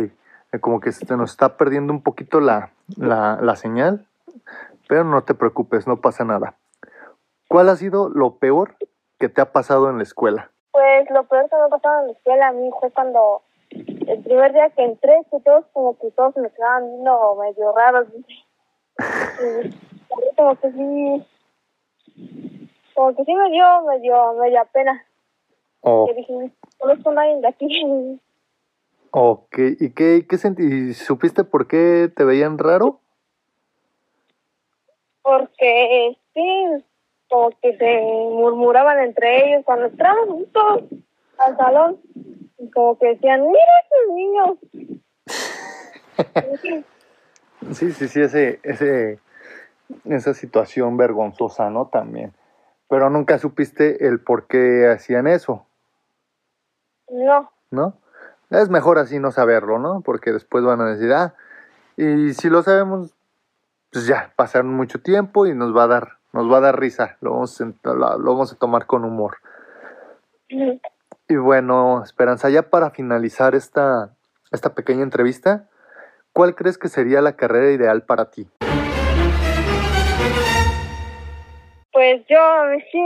como 0.58 0.80
que 0.80 0.90
se 0.92 1.16
nos 1.16 1.30
está 1.30 1.56
perdiendo 1.56 1.92
un 1.92 2.02
poquito 2.02 2.40
la, 2.40 2.70
la, 2.96 3.38
la 3.40 3.56
señal, 3.56 4.06
pero 4.88 5.04
no 5.04 5.22
te 5.22 5.34
preocupes, 5.34 5.86
no 5.86 6.00
pasa 6.00 6.24
nada. 6.24 6.56
¿Cuál 7.48 7.68
ha 7.68 7.76
sido 7.76 8.08
lo 8.08 8.38
peor 8.38 8.74
que 9.18 9.28
te 9.28 9.40
ha 9.40 9.52
pasado 9.52 9.90
en 9.90 9.98
la 9.98 10.02
escuela? 10.02 10.50
Pues 10.72 11.08
lo 11.10 11.24
peor 11.24 11.48
que 11.48 11.56
me 11.56 11.62
ha 11.62 11.68
pasado 11.68 12.00
en 12.00 12.06
la 12.06 12.12
escuela 12.12 12.48
a 12.48 12.52
mí 12.52 12.70
fue 12.80 12.90
cuando 12.90 13.42
el 13.70 14.22
primer 14.22 14.52
día 14.52 14.70
que 14.70 14.84
entré, 14.84 15.22
que 15.30 15.40
todos 15.40 15.64
como 15.72 15.96
que 15.98 16.10
todos 16.10 16.36
me 16.36 16.50
quedaban 16.50 16.88
viendo 16.90 17.36
medio 17.36 17.72
raros. 17.72 18.08
Y 20.10 20.36
como 20.36 20.56
que 20.56 20.72
sí, 20.72 21.26
como 22.94 23.14
que 23.14 23.24
sí 23.24 23.32
me 23.32 23.50
dio 23.50 23.82
medio, 23.82 24.34
media 24.34 24.64
pena. 24.64 25.04
Oh, 25.82 26.06
Que 26.06 26.14
dije, 26.14 26.32
no 26.32 27.10
a 27.10 27.14
nadie 27.14 27.40
de 27.40 27.48
aquí. 27.48 28.20
ok, 29.11 29.59
¿y 29.81 29.90
qué, 29.90 30.27
qué 30.29 30.38
sentí? 30.38 30.94
¿Supiste 30.94 31.44
por 31.44 31.66
qué 31.66 32.11
te 32.14 32.25
veían 32.25 32.59
raro? 32.59 33.01
Porque 35.23 36.16
sí, 36.35 36.85
como 37.29 37.51
que 37.62 37.77
se 37.77 38.01
murmuraban 38.01 38.99
entre 39.01 39.49
ellos 39.49 39.64
cuando 39.64 39.87
entraban 39.87 40.46
todos 40.53 40.85
al 41.38 41.57
salón. 41.57 42.01
Y 42.59 42.70
como 42.70 42.99
que 42.99 43.09
decían, 43.09 43.46
mira 43.46 43.73
esos 43.85 44.14
niños. 44.14 44.59
Sí, 47.73 47.92
sí, 47.92 48.09
sí, 48.09 48.23
ese, 48.23 48.59
ese, 48.62 49.18
esa 50.07 50.35
situación 50.35 50.96
vergonzosa, 50.96 51.68
¿no? 51.70 51.88
También. 51.88 52.33
Pero 52.88 53.11
nunca 53.11 53.38
supiste 53.38 54.07
el 54.07 54.20
por 54.20 54.46
qué 54.46 54.88
hacían 54.88 55.27
eso, 55.27 55.66
No, 57.09 57.53
¿no? 57.70 57.94
Es 58.50 58.68
mejor 58.68 58.98
así 58.98 59.18
no 59.20 59.30
saberlo, 59.30 59.78
¿no? 59.78 60.00
Porque 60.00 60.32
después 60.32 60.64
van 60.64 60.80
a 60.80 60.90
decir, 60.90 61.12
ah, 61.12 61.34
y 61.96 62.34
si 62.34 62.50
lo 62.50 62.62
sabemos, 62.62 63.14
pues 63.92 64.06
ya, 64.06 64.32
pasaron 64.34 64.74
mucho 64.74 65.00
tiempo 65.00 65.46
y 65.46 65.54
nos 65.54 65.76
va 65.76 65.84
a 65.84 65.86
dar, 65.86 66.08
nos 66.32 66.50
va 66.50 66.58
a 66.58 66.60
dar 66.60 66.80
risa, 66.80 67.16
lo 67.20 67.30
vamos 67.32 67.60
a, 67.60 67.64
lo 67.84 68.18
lo 68.18 68.32
vamos 68.32 68.52
a 68.52 68.56
tomar 68.56 68.86
con 68.86 69.04
humor. 69.04 69.36
Y 71.28 71.36
bueno, 71.36 72.02
Esperanza, 72.02 72.50
ya 72.50 72.62
para 72.62 72.90
finalizar 72.90 73.54
esta, 73.54 74.16
esta 74.50 74.74
pequeña 74.74 75.04
entrevista, 75.04 75.68
¿cuál 76.32 76.56
crees 76.56 76.76
que 76.76 76.88
sería 76.88 77.20
la 77.20 77.36
carrera 77.36 77.70
ideal 77.70 78.02
para 78.02 78.30
ti? 78.30 78.48
Pues 81.92 82.24
yo 82.28 82.38
sí, 82.90 83.02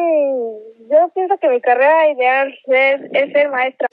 yo 0.90 1.10
pienso 1.14 1.36
que 1.38 1.48
mi 1.48 1.60
carrera 1.60 2.10
ideal 2.12 2.54
es, 2.66 3.00
es 3.12 3.32
ser 3.32 3.50
maestra. 3.50 3.88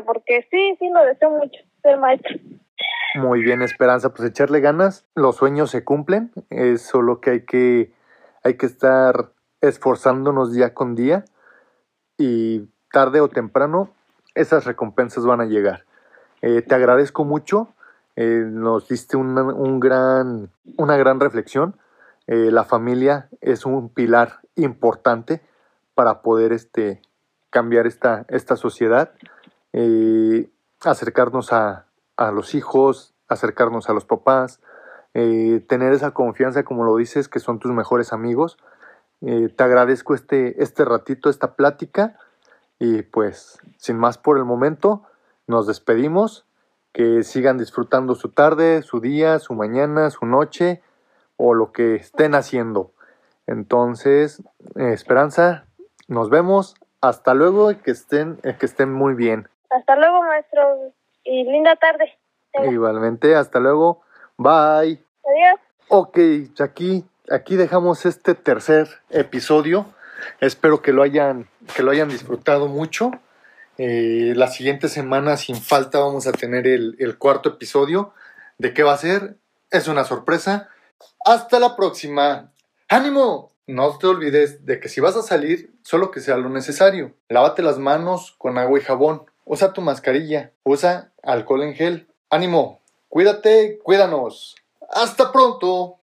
Porque 0.00 0.46
sí, 0.50 0.76
sí 0.78 0.88
lo 0.88 1.04
deseo 1.04 1.30
mucho, 1.30 1.60
ser 1.82 1.98
maestra. 1.98 2.36
Muy 3.16 3.42
bien, 3.42 3.60
Esperanza, 3.60 4.14
pues 4.14 4.30
echarle 4.30 4.60
ganas, 4.60 5.04
los 5.14 5.36
sueños 5.36 5.70
se 5.70 5.84
cumplen, 5.84 6.32
es 6.48 6.80
solo 6.80 7.20
que 7.20 7.30
hay 7.30 7.44
que, 7.44 7.92
hay 8.42 8.56
que 8.56 8.64
estar 8.64 9.32
esforzándonos 9.60 10.54
día 10.54 10.72
con 10.72 10.94
día 10.94 11.24
y 12.16 12.68
tarde 12.90 13.20
o 13.20 13.28
temprano 13.28 13.90
esas 14.34 14.64
recompensas 14.64 15.26
van 15.26 15.40
a 15.40 15.46
llegar. 15.46 15.84
Eh, 16.40 16.62
te 16.62 16.74
agradezco 16.74 17.24
mucho, 17.24 17.68
eh, 18.16 18.44
nos 18.46 18.88
diste 18.88 19.16
una, 19.16 19.42
un 19.42 19.80
gran, 19.80 20.50
una 20.76 20.96
gran 20.96 21.20
reflexión. 21.20 21.76
Eh, 22.26 22.50
la 22.50 22.64
familia 22.64 23.28
es 23.40 23.66
un 23.66 23.88
pilar 23.88 24.40
importante 24.56 25.40
para 25.94 26.22
poder 26.22 26.52
este, 26.52 27.02
cambiar 27.50 27.86
esta, 27.86 28.24
esta 28.28 28.56
sociedad, 28.56 29.12
eh, 29.72 30.50
acercarnos 30.80 31.52
a, 31.52 31.86
a 32.16 32.30
los 32.30 32.54
hijos, 32.54 33.14
acercarnos 33.28 33.88
a 33.88 33.92
los 33.92 34.04
papás, 34.04 34.60
eh, 35.14 35.64
tener 35.68 35.92
esa 35.92 36.12
confianza, 36.12 36.62
como 36.62 36.84
lo 36.84 36.96
dices, 36.96 37.28
que 37.28 37.40
son 37.40 37.58
tus 37.58 37.72
mejores 37.72 38.12
amigos. 38.12 38.56
Eh, 39.20 39.48
te 39.54 39.64
agradezco 39.64 40.14
este, 40.14 40.62
este 40.62 40.84
ratito, 40.84 41.30
esta 41.30 41.54
plática 41.54 42.16
y 42.78 43.02
pues 43.02 43.58
sin 43.76 43.98
más 43.98 44.18
por 44.18 44.38
el 44.38 44.44
momento, 44.44 45.02
nos 45.46 45.66
despedimos. 45.66 46.46
Que 46.92 47.22
sigan 47.22 47.56
disfrutando 47.56 48.14
su 48.14 48.28
tarde, 48.28 48.82
su 48.82 49.00
día, 49.00 49.38
su 49.38 49.54
mañana, 49.54 50.10
su 50.10 50.26
noche 50.26 50.82
o 51.38 51.54
lo 51.54 51.72
que 51.72 51.94
estén 51.94 52.34
haciendo. 52.34 52.92
Entonces, 53.46 54.42
Esperanza, 54.74 55.64
nos 56.06 56.28
vemos. 56.28 56.74
Hasta 57.00 57.32
luego 57.32 57.70
y 57.70 57.76
que 57.76 57.92
estén, 57.92 58.36
que 58.36 58.66
estén 58.66 58.92
muy 58.92 59.14
bien. 59.14 59.48
Hasta 59.74 59.96
luego, 59.96 60.22
maestro, 60.22 60.92
y 61.24 61.44
linda 61.44 61.76
tarde. 61.76 62.18
Igualmente, 62.70 63.34
hasta 63.34 63.58
luego. 63.58 64.02
Bye. 64.36 65.02
Adiós. 65.24 65.60
Ok, 65.88 66.18
aquí, 66.60 67.04
aquí 67.30 67.56
dejamos 67.56 68.04
este 68.04 68.34
tercer 68.34 68.88
episodio. 69.10 69.86
Espero 70.40 70.82
que 70.82 70.92
lo 70.92 71.02
hayan, 71.02 71.48
que 71.74 71.82
lo 71.82 71.90
hayan 71.90 72.08
disfrutado 72.08 72.68
mucho. 72.68 73.12
Eh, 73.78 74.34
la 74.36 74.48
siguiente 74.48 74.88
semana, 74.88 75.36
sin 75.36 75.56
falta, 75.56 75.98
vamos 76.00 76.26
a 76.26 76.32
tener 76.32 76.66
el, 76.66 76.96
el 76.98 77.16
cuarto 77.18 77.48
episodio. 77.48 78.12
¿De 78.58 78.74
qué 78.74 78.82
va 78.82 78.92
a 78.92 78.98
ser? 78.98 79.36
Es 79.70 79.88
una 79.88 80.04
sorpresa. 80.04 80.68
Hasta 81.24 81.58
la 81.58 81.76
próxima. 81.76 82.52
¡Ánimo! 82.88 83.52
No 83.66 83.96
te 83.96 84.06
olvides 84.06 84.66
de 84.66 84.80
que 84.80 84.88
si 84.88 85.00
vas 85.00 85.16
a 85.16 85.22
salir, 85.22 85.72
solo 85.82 86.10
que 86.10 86.20
sea 86.20 86.36
lo 86.36 86.48
necesario. 86.48 87.14
Lávate 87.28 87.62
las 87.62 87.78
manos 87.78 88.34
con 88.36 88.58
agua 88.58 88.78
y 88.78 88.82
jabón. 88.82 89.24
Usa 89.44 89.72
tu 89.72 89.80
mascarilla. 89.80 90.52
Usa 90.64 91.12
alcohol 91.22 91.62
en 91.62 91.74
gel. 91.74 92.08
¡Ánimo! 92.30 92.80
Cuídate, 93.08 93.78
cuídanos. 93.82 94.56
¡Hasta 94.90 95.32
pronto! 95.32 95.98